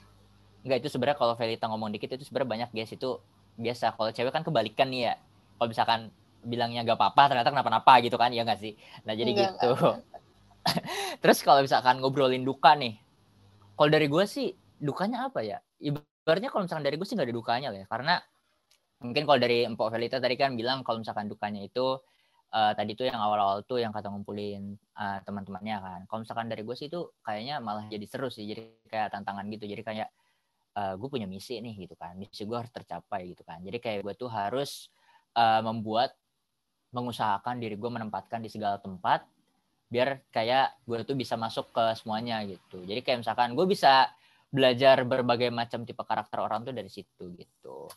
Enggak 0.66 0.78
itu 0.86 0.90
sebenarnya 0.92 1.18
kalau 1.18 1.34
Velita 1.40 1.66
ngomong 1.72 1.90
dikit 1.96 2.12
itu 2.16 2.28
sebenarnya 2.28 2.50
banyak 2.50 2.70
guys 2.76 2.92
itu 2.92 3.10
biasa. 3.56 3.96
Kalau 3.96 4.10
cewek 4.12 4.32
kan 4.32 4.44
kebalikan 4.44 4.88
nih 4.92 5.02
ya. 5.12 5.14
Kalau 5.60 5.68
misalkan 5.72 6.00
bilangnya 6.40 6.88
gak 6.88 6.96
apa-apa 6.96 7.36
ternyata 7.36 7.52
kenapa-napa 7.52 7.94
gitu 8.04 8.16
kan. 8.16 8.32
Ya 8.32 8.44
nggak 8.44 8.60
sih? 8.60 8.74
Nah 9.08 9.14
jadi 9.16 9.32
Enggak, 9.36 9.52
gitu. 9.56 9.72
enggak, 9.76 9.98
terus 11.24 11.40
kalau 11.44 11.64
misalkan 11.64 12.04
ngobrolin 12.04 12.44
duka 12.44 12.76
nih 12.76 13.00
kalau 13.80 13.96
dari 13.96 14.12
gue 14.12 14.26
sih 14.28 14.52
dukanya 14.76 15.32
apa 15.32 15.40
ya? 15.40 15.64
Ibaratnya 15.80 16.52
kalau 16.52 16.68
misalkan 16.68 16.84
dari 16.84 17.00
gue 17.00 17.08
sih 17.08 17.16
nggak 17.16 17.32
ada 17.32 17.38
dukanya 17.40 17.68
lah 17.72 17.80
ya. 17.80 17.88
Karena 17.88 18.14
mungkin 19.00 19.24
kalau 19.24 19.40
dari 19.40 19.64
Empok 19.64 19.88
Velita 19.96 20.20
tadi 20.20 20.36
kan 20.36 20.60
bilang 20.60 20.84
kalau 20.84 21.00
misalkan 21.00 21.32
dukanya 21.32 21.64
itu 21.64 21.96
eh, 22.52 22.76
tadi 22.76 22.92
tuh 23.00 23.08
yang 23.08 23.24
awal-awal 23.24 23.64
tuh 23.64 23.80
yang 23.80 23.96
kata 23.96 24.12
ngumpulin 24.12 24.76
eh, 24.76 25.18
teman-temannya 25.24 25.78
kan. 25.80 26.00
Kalau 26.12 26.20
misalkan 26.28 26.52
dari 26.52 26.68
gue 26.68 26.76
sih 26.76 26.92
itu 26.92 27.08
kayaknya 27.24 27.64
malah 27.64 27.88
jadi 27.88 28.04
seru 28.04 28.28
sih. 28.28 28.44
Jadi 28.52 28.68
kayak 28.92 29.16
tantangan 29.16 29.48
gitu. 29.48 29.64
Jadi 29.64 29.80
kayak 29.80 30.12
eh, 30.80 30.94
gue 30.96 31.10
punya 31.12 31.28
misi 31.28 31.60
nih 31.60 31.76
gitu 31.84 31.96
kan 32.00 32.16
misi 32.16 32.48
gue 32.48 32.56
harus 32.56 32.72
tercapai 32.72 33.36
gitu 33.36 33.44
kan 33.44 33.60
jadi 33.60 33.78
kayak 33.84 34.00
gue 34.08 34.14
tuh 34.16 34.32
harus 34.32 34.88
eh, 35.36 35.62
membuat 35.62 36.16
mengusahakan 36.96 37.60
diri 37.62 37.76
gue 37.76 37.92
menempatkan 37.92 38.40
di 38.42 38.50
segala 38.50 38.80
tempat 38.80 39.28
biar 39.90 40.22
kayak 40.30 40.86
gue 40.86 41.02
tuh 41.06 41.18
bisa 41.18 41.34
masuk 41.36 41.74
ke 41.74 41.84
semuanya 41.98 42.46
gitu 42.46 42.82
jadi 42.86 43.02
kayak 43.02 43.26
misalkan 43.26 43.58
gue 43.58 43.66
bisa 43.68 44.10
belajar 44.50 45.06
berbagai 45.06 45.54
macam 45.54 45.86
tipe 45.86 46.02
karakter 46.02 46.42
orang 46.42 46.66
tuh 46.66 46.74
dari 46.74 46.90
situ 46.90 47.34
gitu 47.38 47.90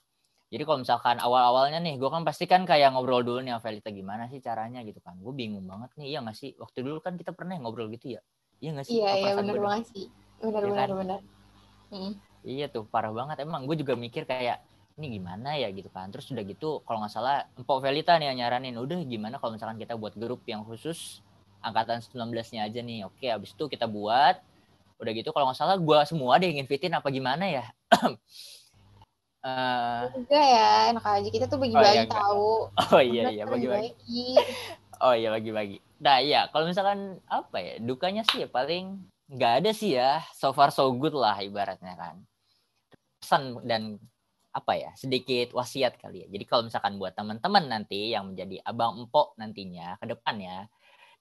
jadi 0.53 0.69
kalau 0.69 0.85
misalkan 0.85 1.17
awal-awalnya 1.17 1.81
nih 1.81 1.97
gue 1.97 2.11
kan 2.13 2.25
pasti 2.29 2.45
kan 2.45 2.69
kayak 2.69 2.93
ngobrol 2.93 3.25
dulu 3.25 3.41
nih 3.41 3.57
sama 3.57 3.65
Velita 3.65 3.89
gimana 3.89 4.29
sih 4.29 4.41
caranya 4.45 4.85
gitu 4.85 5.01
kan 5.01 5.17
gue 5.17 5.33
bingung 5.33 5.65
banget 5.65 5.93
nih 5.97 6.17
iya 6.17 6.19
nggak 6.21 6.37
sih 6.37 6.53
waktu 6.61 6.85
dulu 6.85 7.01
kan 7.01 7.17
kita 7.17 7.33
pernah 7.33 7.57
ngobrol 7.57 7.89
gitu 7.93 8.17
ya 8.17 8.21
iya 8.61 8.71
nggak 8.77 8.87
sih 8.89 9.01
Iya 9.01 9.11
iya 9.17 9.31
dah? 9.37 9.63
banget 9.65 9.85
sih. 9.91 10.07
Benar 10.43 10.63
Iya 10.63 10.71
benar 10.73 10.89
kan? 10.89 10.99
benar. 10.99 11.21
Hmm. 11.93 12.13
Iya 12.43 12.67
tuh 12.71 12.85
parah 12.87 13.15
banget. 13.15 13.43
Emang 13.47 13.65
gue 13.65 13.79
juga 13.79 13.95
mikir 13.95 14.27
kayak 14.27 14.59
ini 14.99 15.19
gimana 15.19 15.55
ya? 15.55 15.71
Gitu 15.71 15.89
kan. 15.89 16.11
Terus 16.11 16.27
udah 16.35 16.45
gitu 16.45 16.83
kalau 16.83 17.03
nggak 17.03 17.13
salah 17.15 17.47
Empok 17.55 17.79
Velita 17.83 18.19
nih 18.19 18.35
yang 18.35 18.39
nyaranin. 18.47 18.75
Udah 18.79 18.99
gimana 19.07 19.39
kalau 19.39 19.55
misalkan 19.55 19.79
kita 19.79 19.95
buat 19.95 20.15
grup 20.19 20.43
yang 20.51 20.67
khusus 20.67 21.23
angkatan 21.63 22.03
19-nya 22.03 22.67
aja 22.67 22.81
nih. 22.83 23.07
Oke 23.07 23.31
abis 23.31 23.55
itu 23.55 23.65
kita 23.71 23.87
buat. 23.87 24.43
Udah 24.99 25.13
gitu 25.15 25.31
kalau 25.31 25.51
nggak 25.51 25.59
salah 25.59 25.79
gue 25.79 25.99
semua 26.07 26.39
deh 26.43 26.51
yang 26.51 26.67
invitin 26.67 26.95
apa 26.99 27.09
gimana 27.11 27.47
ya? 27.47 27.65
Eh, 29.43 30.03
Enggak 30.15 30.47
ya, 30.55 30.95
enak 30.95 31.03
aja. 31.03 31.29
Kita 31.35 31.51
tuh 31.51 31.59
Oh, 31.59 31.67
iya, 31.67 31.75
bagi-bagi 31.75 32.15
tahu. 32.15 32.51
oh 32.79 33.03
iya 33.03 33.23
iya 33.35 33.43
bagi-bagi. 33.43 33.91
bagi. 33.91 34.27
oh 35.03 35.15
iya 35.19 35.29
bagi-bagi. 35.35 35.77
Nah 35.99 36.23
iya 36.23 36.47
kalau 36.55 36.71
misalkan 36.71 37.19
apa 37.27 37.59
ya 37.59 37.75
dukanya 37.83 38.23
sih 38.23 38.47
ya 38.47 38.49
paling 38.51 39.03
nggak 39.27 39.53
ada 39.67 39.71
sih 39.75 39.99
ya. 39.99 40.23
So 40.39 40.55
far 40.55 40.71
so 40.71 40.87
good 40.95 41.19
lah 41.19 41.43
ibaratnya 41.43 41.99
kan 41.99 42.23
pesan 43.23 43.63
dan 43.63 43.97
apa 44.53 44.73
ya 44.77 44.91
sedikit 44.99 45.57
wasiat 45.57 45.97
kali 45.97 46.27
ya. 46.27 46.29
Jadi 46.29 46.45
kalau 46.45 46.69
misalkan 46.69 47.01
buat 47.01 47.17
teman-teman 47.17 47.65
nanti 47.73 48.13
yang 48.13 48.35
menjadi 48.35 48.61
abang 48.69 49.01
empok 49.01 49.39
nantinya 49.41 49.97
ke 49.97 50.13
depannya 50.13 50.69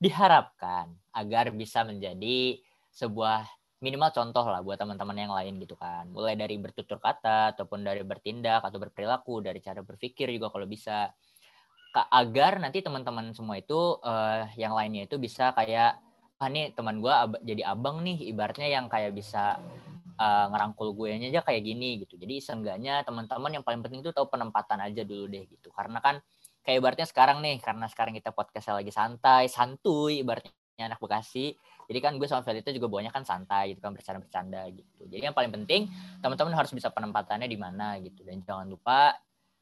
diharapkan 0.02 0.92
agar 1.16 1.56
bisa 1.56 1.88
menjadi 1.88 2.60
sebuah 2.92 3.48
minimal 3.80 4.12
contoh 4.12 4.46
lah 4.46 4.60
buat 4.60 4.76
teman-teman 4.78 5.16
yang 5.16 5.32
lain 5.32 5.64
gitu 5.64 5.80
kan. 5.80 6.12
Mulai 6.12 6.36
dari 6.36 6.60
bertutur 6.60 7.00
kata 7.00 7.56
ataupun 7.56 7.88
dari 7.88 8.04
bertindak 8.04 8.68
atau 8.68 8.78
berperilaku 8.82 9.40
dari 9.40 9.64
cara 9.64 9.80
berpikir 9.80 10.28
juga 10.34 10.52
kalau 10.52 10.68
bisa. 10.68 11.14
Agar 11.92 12.64
nanti 12.64 12.80
teman-teman 12.80 13.36
semua 13.36 13.60
itu 13.60 14.00
eh, 14.00 14.48
yang 14.56 14.72
lainnya 14.76 15.08
itu 15.08 15.20
bisa 15.20 15.52
kayak 15.52 16.00
ah 16.42 16.50
nih 16.50 16.74
teman 16.74 16.98
gue 17.04 17.14
jadi 17.46 17.70
abang 17.70 18.02
nih 18.02 18.32
ibaratnya 18.34 18.66
yang 18.66 18.90
kayak 18.90 19.14
bisa 19.14 19.62
eh, 20.22 20.46
ngerangkul 20.54 20.94
gue 20.94 21.18
aja 21.18 21.42
kayak 21.42 21.62
gini 21.66 22.06
gitu 22.06 22.22
jadi 22.22 22.38
seenggaknya 22.38 23.02
teman-teman 23.02 23.50
yang 23.58 23.64
paling 23.66 23.82
penting 23.82 24.06
itu 24.06 24.14
tahu 24.14 24.30
penempatan 24.30 24.78
aja 24.86 25.02
dulu 25.02 25.26
deh 25.26 25.50
gitu 25.50 25.74
karena 25.74 25.98
kan 25.98 26.22
kayak 26.62 26.78
ibaratnya 26.78 27.08
sekarang 27.10 27.42
nih 27.42 27.58
karena 27.58 27.90
sekarang 27.90 28.14
kita 28.14 28.30
podcastnya 28.30 28.78
lagi 28.78 28.94
santai 28.94 29.50
santuy 29.50 30.22
ibaratnya 30.22 30.54
anak 30.78 31.02
Bekasi 31.02 31.58
jadi 31.90 32.00
kan 32.00 32.22
gue 32.22 32.30
sama 32.30 32.46
Felita 32.46 32.70
juga 32.70 32.86
bawanya 32.86 33.10
kan 33.10 33.26
santai 33.26 33.74
gitu 33.74 33.82
kan 33.82 33.98
bercanda-bercanda 33.98 34.62
gitu 34.70 35.10
jadi 35.10 35.34
yang 35.34 35.36
paling 35.36 35.50
penting 35.50 35.90
teman-teman 36.22 36.54
harus 36.54 36.70
bisa 36.70 36.94
penempatannya 36.94 37.50
di 37.50 37.58
mana 37.58 37.98
gitu 37.98 38.22
dan 38.22 38.46
jangan 38.46 38.70
lupa 38.70 39.18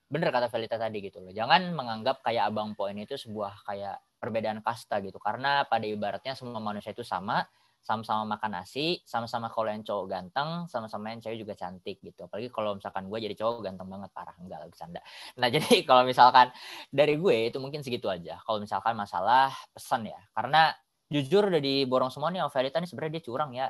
bener 0.09 0.33
kata 0.33 0.49
Felita 0.49 0.75
tadi 0.81 1.05
gitu 1.05 1.21
loh. 1.21 1.29
Jangan 1.29 1.69
menganggap 1.77 2.25
kayak 2.25 2.49
abang 2.49 2.73
poin 2.73 2.97
itu 2.97 3.13
sebuah 3.13 3.61
kayak 3.61 4.01
perbedaan 4.17 4.59
kasta 4.65 4.97
gitu. 5.05 5.21
Karena 5.21 5.63
pada 5.69 5.85
ibaratnya 5.85 6.33
semua 6.33 6.57
manusia 6.57 6.91
itu 6.91 7.05
sama, 7.05 7.45
sama-sama 7.79 8.37
makan 8.37 8.61
nasi, 8.61 9.01
sama-sama 9.07 9.49
kalau 9.49 9.71
yang 9.71 9.81
cowok 9.81 10.05
ganteng, 10.11 10.69
sama-sama 10.69 11.09
yang 11.09 11.23
cewek 11.23 11.41
juga 11.41 11.53
cantik 11.57 11.97
gitu. 12.03 12.27
Apalagi 12.27 12.51
kalau 12.53 12.77
misalkan 12.77 13.07
gue 13.09 13.19
jadi 13.23 13.35
cowok 13.39 13.65
ganteng 13.65 13.89
banget 13.89 14.09
parah 14.13 14.35
enggak 14.37 14.59
lah 14.61 14.67
bercanda. 14.67 15.01
Nah 15.39 15.47
jadi 15.55 15.73
kalau 15.87 16.03
misalkan 16.05 16.53
dari 16.93 17.15
gue 17.17 17.37
itu 17.49 17.57
mungkin 17.57 17.81
segitu 17.81 18.11
aja. 18.11 18.37
Kalau 18.43 18.59
misalkan 18.61 18.93
masalah 18.93 19.49
pesan 19.73 20.05
ya, 20.05 20.19
karena 20.35 20.75
jujur 21.09 21.49
udah 21.49 21.61
diborong 21.61 22.13
semua 22.13 22.29
nih 22.29 22.45
sama 22.45 22.51
Felita 22.53 22.77
nih 22.77 22.89
sebenarnya 22.89 23.13
dia 23.17 23.23
curang 23.25 23.51
ya, 23.55 23.67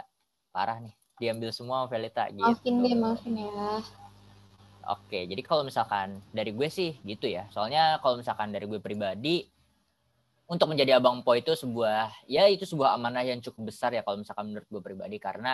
parah 0.52 0.78
nih. 0.84 0.94
Diambil 1.20 1.50
semua 1.56 1.86
sama 1.86 1.88
Felita 1.92 2.28
gitu. 2.32 2.44
Maafin 2.44 2.76
deh, 2.84 2.96
maafin 2.96 3.36
ya. 3.36 3.84
Oke, 4.90 5.30
jadi 5.30 5.42
kalau 5.46 5.62
misalkan 5.62 6.18
dari 6.34 6.50
gue 6.50 6.66
sih 6.66 6.98
gitu 7.06 7.30
ya. 7.30 7.46
Soalnya 7.54 8.02
kalau 8.02 8.18
misalkan 8.18 8.50
dari 8.50 8.66
gue 8.66 8.82
pribadi 8.82 9.46
untuk 10.50 10.66
menjadi 10.66 10.98
abang 10.98 11.22
po 11.22 11.38
itu 11.38 11.54
sebuah 11.54 12.26
ya 12.26 12.50
itu 12.50 12.66
sebuah 12.66 12.98
amanah 12.98 13.22
yang 13.22 13.38
cukup 13.38 13.70
besar 13.70 13.94
ya 13.94 14.02
kalau 14.02 14.18
misalkan 14.26 14.50
menurut 14.50 14.66
gue 14.66 14.82
pribadi. 14.82 15.18
Karena 15.22 15.54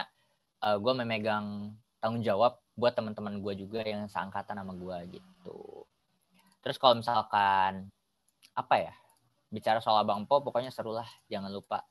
eh, 0.63 0.77
gue 0.79 0.93
memegang 0.95 1.75
tanggung 1.99 2.23
jawab 2.23 2.63
buat 2.79 2.95
teman-teman 2.95 3.43
gue 3.43 3.67
juga 3.67 3.84
yang 3.84 4.08
seangkatan 4.08 4.55
sama 4.55 4.71
gue 4.71 5.19
gitu. 5.19 5.84
Terus 6.63 6.79
kalau 6.79 6.95
misalkan 6.95 7.91
apa 8.55 8.75
ya 8.79 8.93
bicara 9.51 9.84
soal 9.84 9.99
abang 10.08 10.23
po 10.23 10.39
pokoknya 10.39 10.71
seru 10.71 10.95
lah. 10.95 11.08
Jangan 11.27 11.51
lupa 11.51 11.84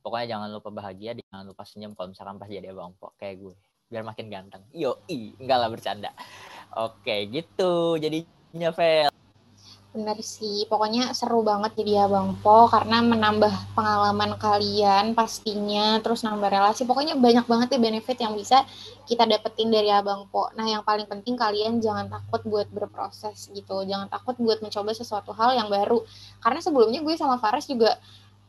pokoknya 0.00 0.32
jangan 0.32 0.48
lupa 0.48 0.72
bahagia 0.72 1.12
jangan 1.12 1.44
lupa 1.44 1.62
senyum 1.68 1.92
kalau 1.92 2.16
misalkan 2.16 2.40
pas 2.40 2.48
jadi 2.48 2.72
abang 2.72 2.96
po. 2.96 3.12
Kayak 3.20 3.36
gue 3.44 3.54
biar 3.92 4.00
makin 4.00 4.32
ganteng. 4.32 4.64
Yo 4.72 5.04
i 5.12 5.36
enggak 5.36 5.60
lah 5.60 5.68
bercanda. 5.68 6.10
Oke 6.72 7.28
gitu 7.28 8.00
jadinya 8.00 8.72
Vel 8.72 9.19
Bener 9.90 10.14
sih, 10.22 10.70
pokoknya 10.70 11.10
seru 11.18 11.42
banget 11.42 11.74
jadi 11.74 12.06
Abang 12.06 12.38
Po 12.38 12.70
karena 12.70 13.02
menambah 13.02 13.74
pengalaman 13.74 14.38
kalian 14.38 15.18
pastinya, 15.18 15.98
terus 15.98 16.22
nambah 16.22 16.46
relasi. 16.46 16.86
Pokoknya 16.86 17.18
banyak 17.18 17.42
banget 17.50 17.74
ya 17.74 17.78
benefit 17.82 18.18
yang 18.22 18.38
bisa 18.38 18.62
kita 19.10 19.26
dapetin 19.26 19.66
dari 19.66 19.90
Abang 19.90 20.30
Po. 20.30 20.46
Nah, 20.54 20.62
yang 20.70 20.86
paling 20.86 21.10
penting 21.10 21.34
kalian 21.34 21.82
jangan 21.82 22.06
takut 22.06 22.46
buat 22.46 22.70
berproses 22.70 23.50
gitu. 23.50 23.82
Jangan 23.82 24.06
takut 24.06 24.38
buat 24.38 24.62
mencoba 24.62 24.94
sesuatu 24.94 25.34
hal 25.34 25.58
yang 25.58 25.66
baru. 25.66 26.06
Karena 26.38 26.62
sebelumnya 26.62 27.02
gue 27.02 27.14
sama 27.18 27.42
Fares 27.42 27.66
juga 27.66 27.98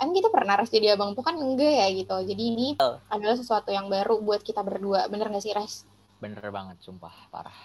Em 0.02 0.10
kita 0.18 0.34
pernah 0.34 0.58
res 0.58 0.74
jadi 0.74 0.98
abang 0.98 1.14
po 1.14 1.22
kan 1.22 1.38
enggak 1.38 1.78
ya 1.78 1.88
gitu. 1.94 2.18
Jadi 2.26 2.42
ini 2.42 2.68
adalah 3.06 3.38
sesuatu 3.38 3.70
yang 3.70 3.86
baru 3.86 4.18
buat 4.18 4.42
kita 4.42 4.66
berdua. 4.66 5.06
Bener 5.06 5.30
gak 5.30 5.46
sih 5.46 5.54
Res? 5.54 5.86
bener 6.22 6.46
banget 6.54 6.78
sumpah 6.86 7.12
parah 7.34 7.58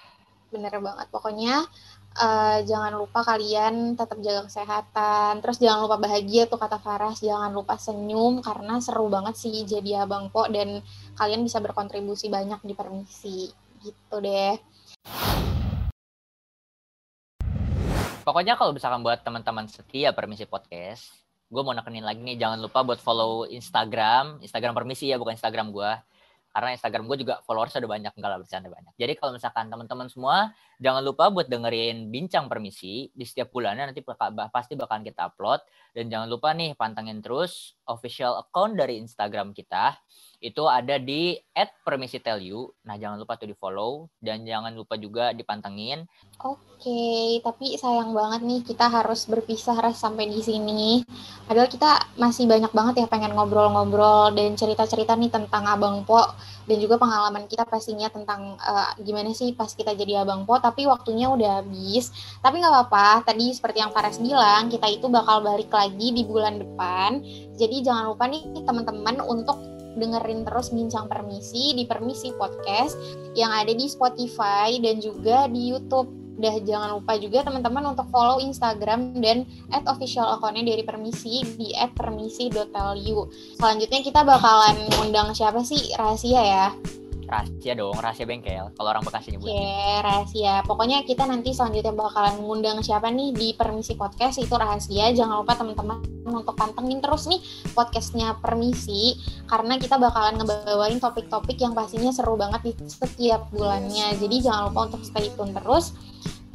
bener 0.49 0.73
banget 0.81 1.07
pokoknya 1.13 1.69
eh, 2.17 2.59
jangan 2.65 2.93
lupa 2.97 3.21
kalian 3.23 3.97
tetap 3.97 4.19
jaga 4.25 4.49
kesehatan 4.49 5.45
terus 5.45 5.61
jangan 5.61 5.85
lupa 5.85 6.01
bahagia 6.01 6.49
tuh 6.49 6.57
kata 6.57 6.81
Faras 6.81 7.21
jangan 7.21 7.53
lupa 7.53 7.77
senyum 7.77 8.41
karena 8.41 8.81
seru 8.81 9.13
banget 9.13 9.37
sih 9.37 9.65
jadi 9.69 10.09
abang 10.09 10.33
po 10.33 10.49
dan 10.49 10.81
kalian 11.17 11.45
bisa 11.45 11.61
berkontribusi 11.61 12.33
banyak 12.33 12.61
di 12.65 12.75
permisi 12.77 13.49
gitu 13.87 14.17
deh. 14.19 14.57
Pokoknya 18.27 18.59
kalau 18.59 18.75
misalkan 18.75 19.07
buat 19.07 19.23
teman-teman 19.23 19.71
setia 19.71 20.11
Permisi 20.11 20.51
Podcast, 20.51 21.15
gue 21.47 21.63
mau 21.63 21.71
nekenin 21.71 22.03
lagi 22.03 22.19
nih, 22.27 22.35
jangan 22.35 22.59
lupa 22.59 22.83
buat 22.83 22.99
follow 22.99 23.47
Instagram, 23.47 24.43
Instagram 24.43 24.75
Permisi 24.75 25.15
ya, 25.15 25.15
bukan 25.15 25.39
Instagram 25.39 25.71
gue. 25.71 25.93
Karena 26.57 26.73
Instagram 26.73 27.05
gue 27.05 27.21
juga 27.21 27.45
followers 27.45 27.77
udah 27.77 27.85
banyak, 27.85 28.13
enggak 28.17 28.31
lah 28.33 28.41
bercanda 28.41 28.73
banyak. 28.73 28.97
Jadi 28.97 29.13
kalau 29.21 29.37
misalkan 29.37 29.69
teman-teman 29.69 30.09
semua, 30.09 30.57
jangan 30.81 31.05
lupa 31.05 31.29
buat 31.29 31.53
dengerin 31.53 32.09
Bincang 32.09 32.49
Permisi 32.49 33.13
di 33.13 33.25
setiap 33.29 33.53
bulannya 33.53 33.93
nanti 33.93 34.01
pasti 34.01 34.73
bakalan 34.73 35.05
kita 35.05 35.29
upload. 35.29 35.61
Dan 35.93 36.09
jangan 36.09 36.33
lupa 36.33 36.57
nih, 36.57 36.73
pantengin 36.73 37.21
terus 37.21 37.77
official 37.85 38.41
account 38.41 38.81
dari 38.81 38.97
Instagram 38.97 39.53
kita. 39.53 40.01
Itu 40.39 40.69
ada 40.69 41.01
di 41.01 41.37
@permisitelu. 41.85 42.87
Nah, 42.87 42.97
jangan 43.01 43.17
lupa 43.17 43.41
tuh 43.41 43.49
di 43.49 43.57
follow 43.57 44.09
dan 44.21 44.45
jangan 44.45 44.73
lupa 44.77 44.95
juga 45.01 45.33
dipantengin 45.33 46.07
Oke, 46.45 47.41
tapi 47.41 47.81
sayang 47.81 48.13
banget 48.13 48.45
nih 48.45 48.61
kita 48.61 48.93
harus 48.93 49.25
berpisah 49.25 49.73
Ras 49.81 49.97
sampai 49.97 50.29
di 50.29 50.45
sini. 50.45 51.01
Padahal 51.49 51.65
kita 51.73 51.97
masih 52.21 52.45
banyak 52.45 52.69
banget 52.77 53.01
ya 53.01 53.07
pengen 53.09 53.33
ngobrol-ngobrol 53.33 54.37
dan 54.37 54.53
cerita-cerita 54.53 55.17
nih 55.17 55.33
tentang 55.33 55.65
Abang 55.65 56.05
Po 56.05 56.21
dan 56.69 56.77
juga 56.77 57.01
pengalaman 57.01 57.49
kita 57.49 57.65
pastinya 57.65 58.13
tentang 58.13 58.61
eh, 58.61 58.91
gimana 59.01 59.33
sih 59.33 59.57
pas 59.57 59.73
kita 59.73 59.97
jadi 59.97 60.29
Abang 60.29 60.45
Po. 60.45 60.61
Tapi 60.61 60.85
waktunya 60.85 61.33
udah 61.33 61.65
habis. 61.65 62.13
Tapi 62.45 62.61
nggak 62.61 62.73
apa-apa. 62.85 63.33
Tadi 63.33 63.57
seperti 63.57 63.81
yang 63.81 63.97
Faras 63.97 64.21
bilang, 64.21 64.69
kita 64.69 64.93
itu 64.93 65.09
bakal 65.09 65.41
balik 65.41 65.73
lagi 65.73 66.13
di 66.13 66.21
bulan 66.21 66.61
depan. 66.61 67.25
Jadi 67.57 67.81
jangan 67.81 68.13
lupa 68.13 68.29
nih 68.29 68.45
teman-teman 68.61 69.25
untuk 69.25 69.57
dengerin 69.97 70.45
terus 70.45 70.71
bincang 70.71 71.09
permisi 71.09 71.73
di 71.75 71.89
Permisi 71.89 72.31
Podcast 72.37 72.95
yang 73.35 73.51
ada 73.51 73.73
di 73.73 73.89
Spotify 73.89 74.77
dan 74.79 75.01
juga 75.01 75.49
di 75.49 75.73
YouTube. 75.73 76.07
Udah 76.37 76.53
jangan 76.69 77.01
lupa 77.01 77.17
juga 77.17 77.49
teman-teman 77.49 77.97
untuk 77.97 78.13
follow 78.13 78.37
Instagram 78.45 79.17
dan 79.25 79.49
at 79.73 79.89
official 79.89 80.37
account-nya 80.37 80.69
dari 80.69 80.85
Permisi 80.85 81.41
di 81.57 81.73
at 81.73 81.97
permisi.lu. 81.97 83.33
Selanjutnya 83.57 84.01
kita 84.05 84.21
bakalan 84.21 84.77
ngundang 85.01 85.33
siapa 85.33 85.65
sih? 85.65 85.97
Rahasia 85.97 86.43
ya. 86.45 86.69
Rahasia 87.27 87.73
dong, 87.75 87.99
rahasia 87.99 88.25
bengkel. 88.25 88.71
Kalau 88.73 88.89
orang 88.91 89.03
Bekasi 89.03 89.35
nyebut. 89.35 89.51
Oke, 89.51 89.75
rahasia. 90.03 90.55
Pokoknya 90.65 91.03
kita 91.03 91.27
nanti 91.27 91.51
selanjutnya 91.53 91.93
bakalan 91.93 92.39
ngundang 92.41 92.81
siapa 92.81 93.11
nih 93.11 93.35
di 93.35 93.49
Permisi 93.53 93.99
Podcast 93.99 94.39
itu 94.39 94.55
rahasia. 94.55 95.11
Jangan 95.13 95.43
lupa 95.43 95.59
teman-teman 95.59 96.03
untuk 96.27 96.55
pantengin 96.59 96.99
terus 97.03 97.31
nih 97.31 97.39
podcastnya 97.75 98.39
Permisi 98.39 99.19
karena 99.47 99.79
kita 99.79 99.99
bakalan 99.99 100.39
ngebawain 100.39 100.99
topik-topik 100.99 101.59
yang 101.59 101.75
pastinya 101.75 102.11
seru 102.15 102.39
banget 102.39 102.71
di 102.71 102.73
setiap 102.87 103.51
bulannya. 103.51 104.15
Jadi 104.19 104.37
jangan 104.43 104.71
lupa 104.71 104.91
untuk 104.91 105.03
stay 105.03 105.31
tune 105.35 105.55
terus 105.55 105.95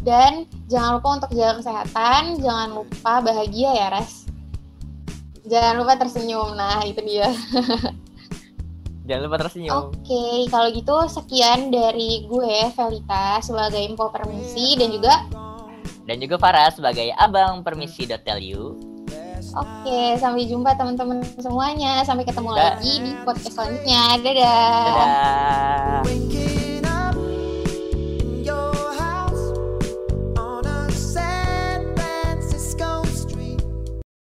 dan 0.02 0.50
jangan 0.66 0.98
lupa 0.98 1.10
untuk 1.22 1.32
jaga 1.38 1.62
kesehatan, 1.62 2.42
jangan 2.42 2.70
lupa 2.74 3.22
bahagia 3.22 3.70
ya, 3.78 3.88
Res. 3.94 4.26
Jangan 5.46 5.74
lupa 5.78 5.94
tersenyum. 5.98 6.58
Nah, 6.58 6.82
itu 6.86 7.02
dia. 7.06 7.30
Jangan 9.02 9.22
lupa 9.26 9.38
tersenyum. 9.42 9.90
Oke, 9.90 10.46
kalau 10.54 10.68
gitu 10.70 10.96
sekian 11.10 11.74
dari 11.74 12.30
gue 12.30 12.56
Velita 12.78 13.42
sebagai 13.42 13.82
info 13.82 14.14
permisi 14.14 14.78
dan 14.78 14.94
juga 14.94 15.26
Dan 16.06 16.18
juga 16.22 16.36
Farah 16.38 16.70
sebagai 16.74 17.14
abang 17.18 17.62
permisi.lu. 17.66 18.78
oke 19.52 20.02
sampai 20.22 20.48
jumpa 20.48 20.78
teman-teman 20.78 21.22
semuanya. 21.42 22.06
Sampai 22.08 22.24
ketemu 22.24 22.56
Dah. 22.56 22.78
lagi 22.78 22.94
di 23.04 23.12
podcast 23.26 23.54
selanjutnya. 23.58 24.02
Dadah. 24.22 24.86
Dadah. 24.86 26.71